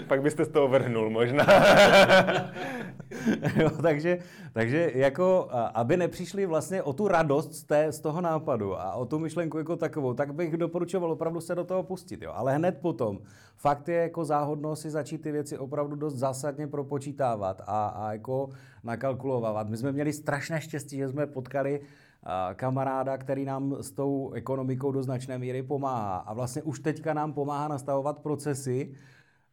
[0.09, 1.47] Pak byste z toho vrhnul možná.
[3.57, 4.19] jo, takže,
[4.53, 9.07] takže jako, aby nepřišli vlastně o tu radost z, té, z toho nápadu a o
[9.07, 12.23] tu myšlenku jako takovou, tak bych doporučoval opravdu se do toho pustit.
[12.23, 12.33] Jo.
[12.35, 13.19] Ale hned potom,
[13.57, 18.49] fakt je jako záhodno si začít ty věci opravdu dost zásadně propočítávat a, a jako
[18.85, 19.69] nakalkulovat.
[19.69, 21.81] My jsme měli strašné štěstí, že jsme potkali
[22.55, 26.17] kamaráda, který nám s tou ekonomikou do značné míry pomáhá.
[26.17, 28.95] A vlastně už teďka nám pomáhá nastavovat procesy,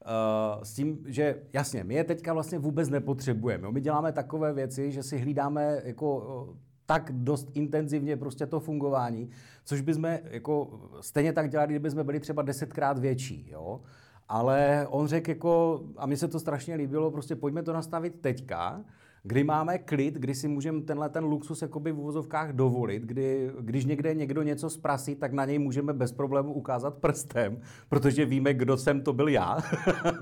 [0.05, 3.71] Uh, s tím, že jasně, my je teďka vlastně vůbec nepotřebujeme.
[3.71, 9.29] My děláme takové věci, že si hlídáme jako uh, tak dost intenzivně prostě to fungování,
[9.63, 13.81] což bychom jako stejně tak dělali, kdyby jsme byli třeba desetkrát větší, jo.
[14.27, 18.83] Ale on řekl jako, a mně se to strašně líbilo, prostě pojďme to nastavit teďka,
[19.23, 23.85] kdy máme klid, kdy si můžeme tenhle ten luxus jakoby v uvozovkách dovolit, kdy, když
[23.85, 28.77] někde někdo něco zprasí, tak na něj můžeme bez problému ukázat prstem, protože víme, kdo
[28.77, 29.57] jsem to byl já.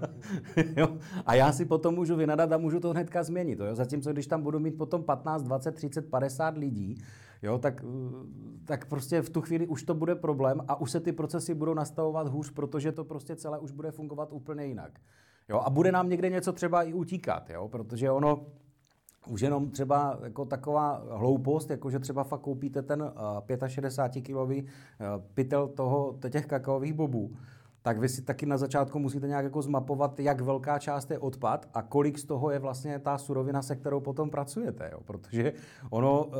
[0.77, 0.97] jo?
[1.25, 3.59] A já si potom můžu vynadat a můžu to hnedka změnit.
[3.59, 3.75] Jo?
[3.75, 6.95] Zatímco když tam budu mít potom 15, 20, 30, 50 lidí,
[7.41, 7.85] jo, tak,
[8.65, 11.73] tak prostě v tu chvíli už to bude problém a už se ty procesy budou
[11.73, 14.99] nastavovat hůř, protože to prostě celé už bude fungovat úplně jinak.
[15.49, 18.45] Jo, a bude nám někde něco třeba i utíkat, jo, protože ono,
[19.27, 23.09] už jenom třeba jako taková hloupost, jako že třeba fakt koupíte ten uh,
[23.67, 24.67] 65-kilový uh,
[25.33, 27.31] pytel toho, těch kakaových bobů,
[27.87, 31.69] tak vy si taky na začátku musíte nějak jako zmapovat, jak velká část je odpad
[31.73, 34.89] a kolik z toho je vlastně ta surovina, se kterou potom pracujete.
[34.91, 34.99] Jo?
[35.05, 35.53] Protože
[35.89, 36.33] ono, uh,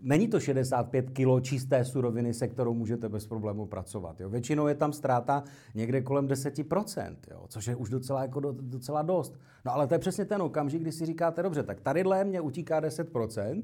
[0.00, 4.20] není to 65 kg čisté suroviny, se kterou můžete bez problému pracovat.
[4.20, 4.28] Jo?
[4.28, 5.44] Většinou je tam ztráta
[5.74, 7.44] někde kolem 10%, jo?
[7.48, 9.38] což je už docela, jako do, docela dost.
[9.64, 12.80] No ale to je přesně ten okamžik, kdy si říkáte, dobře, tak tadyhle mě utíká
[12.80, 13.62] 10%,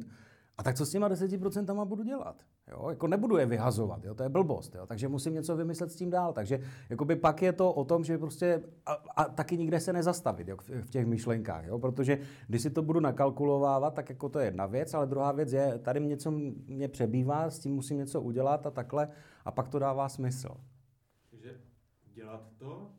[0.59, 2.45] a tak co s těma 10% budu dělat?
[2.71, 2.87] Jo?
[2.91, 4.15] Jako nebudu je vyhazovat, jo?
[4.15, 4.87] to je blbost, jo?
[4.87, 6.33] takže musím něco vymyslet s tím dál.
[6.33, 10.49] Takže jakoby pak je to o tom, že prostě a, a taky nikde se nezastavit
[10.49, 10.57] jo?
[10.83, 11.79] v těch myšlenkách, jo?
[11.79, 15.53] protože když si to budu nakalkulovávat, tak jako to je jedna věc, ale druhá věc
[15.53, 16.31] je, tady něco
[16.67, 19.09] mě přebývá, s tím musím něco udělat a takhle
[19.45, 20.49] a pak to dává smysl.
[21.31, 21.61] Takže
[22.15, 22.91] dělat to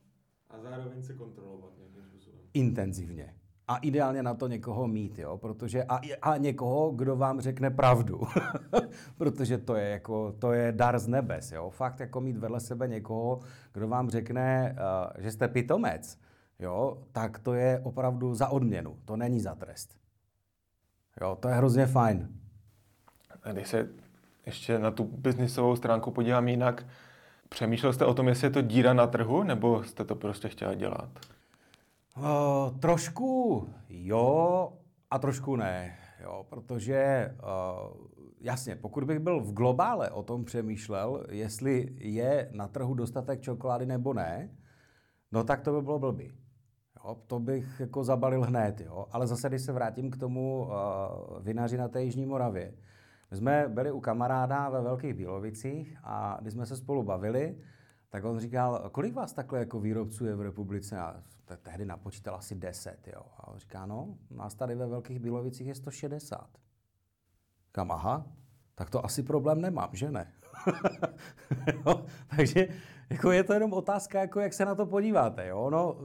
[0.49, 2.41] a zároveň se kontrolovat nějakým způsobem.
[2.53, 3.38] Intenzivně
[3.69, 8.21] a ideálně na to někoho mít, jo, protože a, a někoho, kdo vám řekne pravdu,
[9.17, 12.87] protože to je jako, to je dar z nebes, jo, fakt jako mít vedle sebe
[12.87, 13.39] někoho,
[13.73, 14.75] kdo vám řekne,
[15.15, 16.19] uh, že jste pitomec,
[16.59, 19.97] jo, tak to je opravdu za odměnu, to není za trest.
[21.21, 22.27] Jo, to je hrozně fajn.
[23.43, 23.89] A když se
[24.45, 26.85] ještě na tu biznisovou stránku podívám jinak,
[27.49, 30.73] přemýšlel jste o tom, jestli je to díra na trhu, nebo jste to prostě chtěla
[30.73, 31.09] dělat?
[32.19, 34.73] Uh, trošku jo
[35.11, 38.07] a trošku ne, jo, protože uh,
[38.41, 43.85] jasně, pokud bych byl v globále o tom přemýšlel, jestli je na trhu dostatek čokolády
[43.85, 44.49] nebo ne,
[45.31, 46.31] no tak to by bylo blbý.
[46.95, 49.05] Jo, to bych jako zabalil hned, jo.
[49.11, 50.71] Ale zase, když se vrátím k tomu uh,
[51.43, 52.73] vinaři na té Jižní Moravě.
[53.31, 57.57] My jsme byli u kamaráda ve Velkých Bílovicích a když jsme se spolu bavili,
[58.09, 60.99] tak on říkal, kolik vás takhle jako výrobců je v republice?
[60.99, 61.23] A
[61.57, 63.21] tehdy napočítal asi 10, jo.
[63.37, 66.49] A on říká, no, nás tady ve Velkých Bílovicích je 160.
[67.71, 68.25] Kam, aha,
[68.75, 70.33] tak to asi problém nemám, že ne?
[71.85, 72.67] jo, takže
[73.09, 75.47] jako je to jenom otázka, jako jak se na to podíváte.
[75.47, 75.69] Jo?
[75.69, 75.97] No,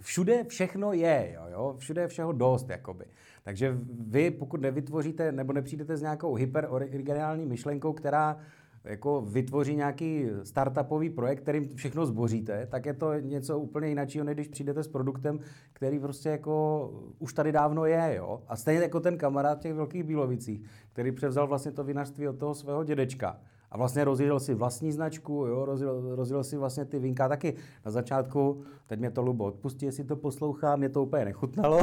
[0.00, 1.74] všude všechno je, jo, jo?
[1.78, 2.70] všude je všeho dost.
[2.70, 3.04] Jakoby.
[3.42, 8.38] Takže vy, pokud nevytvoříte nebo nepřijdete s nějakou hyperoriginální myšlenkou, která
[8.86, 14.34] jako vytvoří nějaký startupový projekt, kterým všechno zboříte, tak je to něco úplně jiného, než
[14.34, 15.40] když přijdete s produktem,
[15.72, 18.42] který prostě jako už tady dávno je, jo.
[18.48, 22.54] A stejně jako ten kamarád těch velkých bílovicích, který převzal vlastně to vinařství od toho
[22.54, 23.40] svého dědečka.
[23.70, 27.54] A vlastně rozjel si vlastní značku, jo, rozjel, rozjel si vlastně ty vinka taky.
[27.84, 31.80] Na začátku, teď mě to Lubo odpustí, jestli to poslouchá, mě to úplně nechutnalo,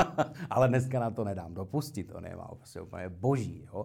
[0.50, 3.68] ale dneska na to nedám dopustit, to nemá prostě úplně boží.
[3.74, 3.84] Jo.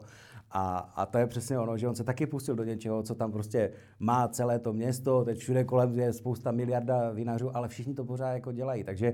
[0.56, 3.32] A, a to je přesně ono, že on se taky pustil do něčeho, co tam
[3.32, 8.06] prostě má celé to město, teď všude kolem je spousta miliarda vinařů, ale všichni to
[8.06, 8.84] pořád jako dělají.
[8.84, 9.14] Takže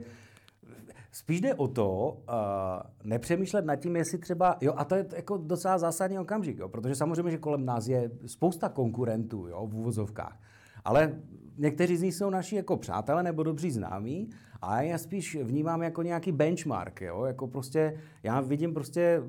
[1.11, 5.37] spíš jde o to, uh, nepřemýšlet nad tím, jestli třeba, jo, a to je jako
[5.37, 10.39] docela zásadní okamžik, jo, protože samozřejmě, že kolem nás je spousta konkurentů, jo, v úvozovkách.
[10.85, 11.13] Ale
[11.57, 14.29] někteří z nich jsou naši jako přátelé nebo dobří známí
[14.61, 17.23] a já spíš vnímám jako nějaký benchmark, jo?
[17.23, 19.23] jako prostě, já vidím prostě,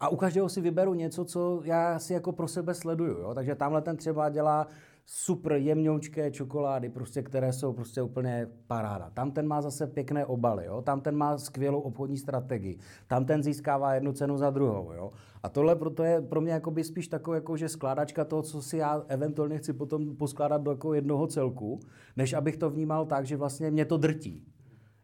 [0.00, 3.34] a u každého si vyberu něco, co já si jako pro sebe sleduju, jo?
[3.34, 4.66] takže tamhle ten třeba dělá
[5.06, 9.10] super jemňoučké čokolády, prostě, které jsou prostě úplně paráda.
[9.10, 10.82] Tam ten má zase pěkné obaly, jo?
[10.82, 14.92] tam ten má skvělou obchodní strategii, tam ten získává jednu cenu za druhou.
[14.92, 15.12] Jo?
[15.42, 18.76] A tohle proto je pro mě jakoby spíš takový, jako, že skládačka toho, co si
[18.76, 21.80] já eventuálně chci potom poskládat do jako jednoho celku,
[22.16, 24.44] než abych to vnímal tak, že vlastně mě to drtí.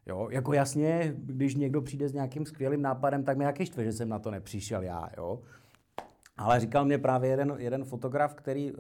[0.07, 3.93] Jo, jako jasně, když někdo přijde s nějakým skvělým nápadem, tak mě taky štve, že
[3.93, 5.41] jsem na to nepřišel já, jo.
[6.37, 8.79] Ale říkal mě právě jeden, jeden fotograf, který uh,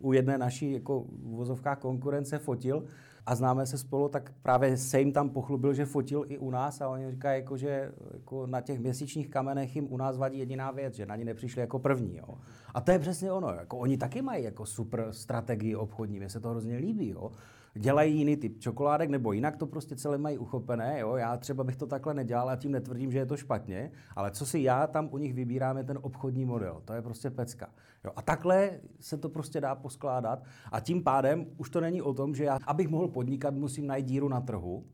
[0.00, 2.84] u jedné naší jako vozovká konkurence fotil
[3.26, 6.80] a známe se spolu, tak právě se jim tam pochlubil, že fotil i u nás
[6.80, 10.70] a oni říkají, jako, že jako na těch měsíčních kamenech jim u nás vadí jediná
[10.70, 12.16] věc, že na ní nepřišli jako první.
[12.16, 12.38] Jo.
[12.74, 13.48] A to je přesně ono.
[13.48, 17.08] Jako, oni taky mají jako super strategii obchodní, mně se to hrozně líbí.
[17.08, 17.30] Jo
[17.74, 21.00] dělají jiný typ čokoládek, nebo jinak to prostě celé mají uchopené.
[21.00, 21.16] Jo?
[21.16, 24.46] Já třeba bych to takhle nedělal a tím netvrdím, že je to špatně, ale co
[24.46, 26.82] si já tam u nich vybírám, je ten obchodní model.
[26.84, 27.70] To je prostě pecka.
[28.04, 28.10] Jo?
[28.16, 32.34] A takhle se to prostě dá poskládat a tím pádem už to není o tom,
[32.34, 34.84] že já, abych mohl podnikat, musím najít díru na trhu,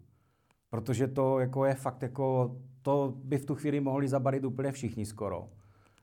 [0.70, 5.07] protože to jako je fakt jako, to by v tu chvíli mohli zabarit úplně všichni
[5.07, 5.49] skoro.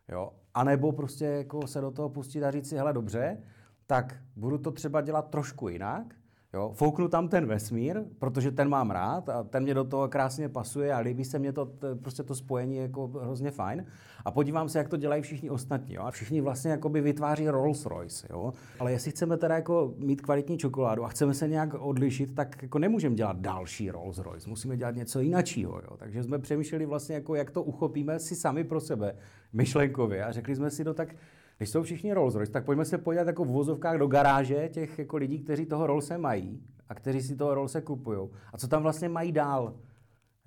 [0.10, 0.34] Jo?
[0.54, 3.38] A nebo prostě jako se do toho pustit a říct si, hele dobře,
[3.86, 6.16] tak budu to třeba dělat trošku jinak,
[6.58, 10.50] Jo, fouknu tam ten vesmír, protože ten mám rád a ten mě do toho krásně
[10.50, 13.86] pasuje a líbí se mě to, to prostě to spojení jako hrozně fajn.
[14.26, 15.94] A podívám se, jak to dělají všichni ostatní.
[15.94, 16.02] Jo?
[16.02, 18.28] A všichni vlastně jakoby vytváří Rolls Royce.
[18.30, 18.54] Jo?
[18.80, 22.80] Ale jestli chceme teda jako mít kvalitní čokoládu a chceme se nějak odlišit, tak jako
[22.80, 24.50] nemůžeme dělat další Rolls Royce.
[24.50, 25.38] Musíme dělat něco jiného.
[25.58, 25.98] Jo?
[25.98, 29.16] Takže jsme přemýšleli vlastně, jako jak to uchopíme si sami pro sebe
[29.54, 31.16] myšlenkově a řekli jsme si, no tak
[31.58, 35.00] když jsou všichni Rolls Royce, tak pojďme se podívat jako v vozovkách do garáže těch
[35.00, 38.30] jako lidí, kteří toho Rollse mají a kteří si toho Rollse kupují.
[38.54, 39.74] A co tam vlastně mají dál.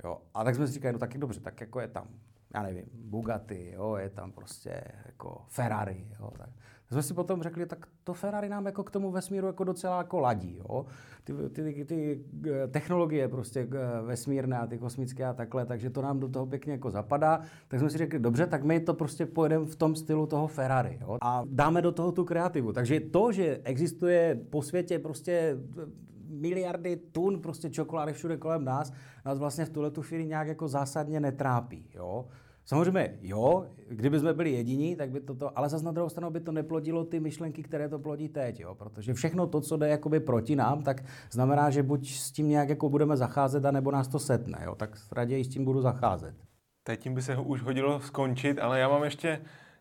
[0.04, 0.22] Jo.
[0.34, 2.08] A tak jsme si říkali, no tak je dobře, tak jako je tam,
[2.54, 6.48] já nevím, Bugatti, jo, je tam prostě jako Ferrari, jo, tak
[6.90, 10.20] jsme si potom řekli, tak to Ferrari nám jako k tomu vesmíru jako docela jako
[10.20, 10.56] ladí.
[10.58, 10.86] Jo?
[11.24, 15.90] Ty, ty, ty, ty eh, technologie prostě eh, vesmírné a ty kosmické a takhle, takže
[15.90, 17.40] to nám do toho pěkně jako zapadá.
[17.68, 20.98] Tak jsme si řekli, dobře, tak my to prostě pojedeme v tom stylu toho Ferrari.
[21.00, 21.18] Jo?
[21.22, 22.72] A dáme do toho tu kreativu.
[22.72, 28.92] Takže to, že existuje po světě prostě eh, miliardy tun prostě čokolády všude kolem nás,
[29.26, 31.90] nás vlastně v tuhle tu chvíli nějak jako zásadně netrápí.
[31.94, 32.26] Jo?
[32.64, 36.30] Samozřejmě, jo, kdyby jsme byli jediní, tak by to, to ale zase na druhou stranu
[36.30, 39.88] by to neplodilo ty myšlenky, které to plodí teď, jo, protože všechno to, co jde
[39.88, 44.08] jakoby proti nám, tak znamená, že buď s tím nějak jako budeme zacházet, anebo nás
[44.08, 46.34] to setne, jo, tak raději s tím budu zacházet.
[46.82, 49.40] Teď tím by se už hodilo skončit, ale já mám ještě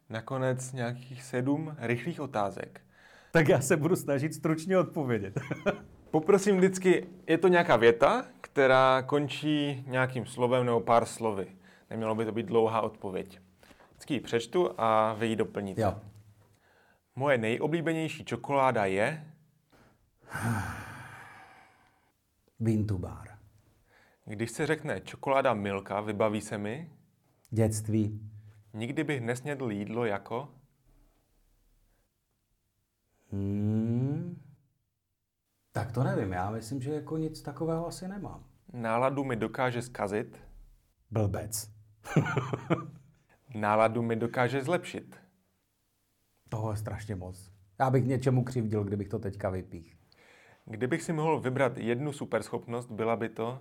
[0.09, 2.81] nakonec nějakých sedm rychlých otázek.
[3.31, 5.39] Tak já se budu snažit stručně odpovědět.
[6.11, 11.47] Poprosím vždycky, je to nějaká věta, která končí nějakým slovem nebo pár slovy.
[11.89, 13.39] Nemělo by to být dlouhá odpověď.
[13.91, 15.81] Vždycky ji přečtu a vy ji doplníte.
[15.81, 16.01] Jo.
[17.15, 19.25] Moje nejoblíbenější čokoláda je...
[22.97, 23.27] Bar.
[24.25, 26.91] Když se řekne čokoláda Milka, vybaví se mi...
[27.49, 28.31] Dětství.
[28.73, 30.49] Nikdy bych nesnědl jídlo jako...
[33.31, 34.43] Hmm.
[35.71, 38.43] Tak to nevím, já myslím, že jako nic takového asi nemám.
[38.73, 40.37] Náladu mi dokáže zkazit.
[41.11, 41.78] Blbec.
[43.55, 45.15] Náladu mi dokáže zlepšit.
[46.49, 47.51] Toho je strašně moc.
[47.79, 49.97] Já bych něčemu křivdil, kdybych to teďka vypích.
[50.65, 53.59] Kdybych si mohl vybrat jednu superschopnost, byla by to...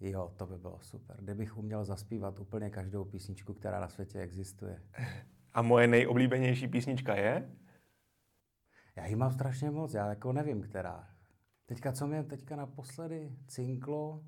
[0.00, 1.16] Jo, to by bylo super.
[1.20, 4.82] Kdybych uměl zaspívat úplně každou písničku, která na světě existuje.
[5.52, 7.50] A moje nejoblíbenější písnička je?
[8.96, 11.08] Já ji mám strašně moc, já jako nevím, která.
[11.66, 14.24] Teďka, co mě teďka naposledy cinklo,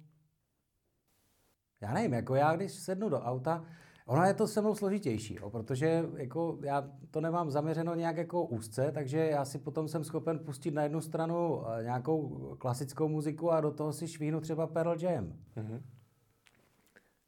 [1.82, 3.64] já nevím, jako já, když sednu do auta,
[4.06, 8.44] Ono je to se mnou složitější, jo, protože jako já to nemám zaměřeno nějak jako
[8.44, 12.28] úzce, takže já si potom jsem schopen pustit na jednu stranu eh, nějakou
[12.58, 15.32] klasickou muziku a do toho si švíhnu třeba Pearl Jam.
[15.56, 15.80] Mm-hmm.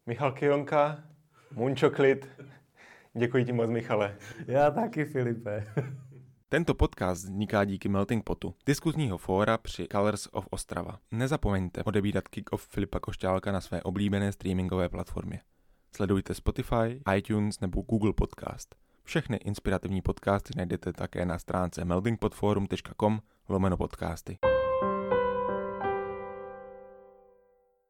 [0.07, 1.05] Michal Kionka,
[1.53, 2.29] Munčoklit.
[3.15, 4.17] Děkuji ti moc, Michale.
[4.47, 5.67] Já taky, Filipe.
[6.55, 10.99] Tento podcast vzniká díky Melting Potu, diskuzního fóra při Colors of Ostrava.
[11.11, 15.41] Nezapomeňte odebírat kick-off Filipa Košťálka na své oblíbené streamingové platformě.
[15.97, 18.75] Sledujte Spotify, iTunes nebo Google Podcast.
[19.05, 24.39] Všechny inspirativní podcasty najdete také na stránce meltingpodforum.com lomeno podcasty.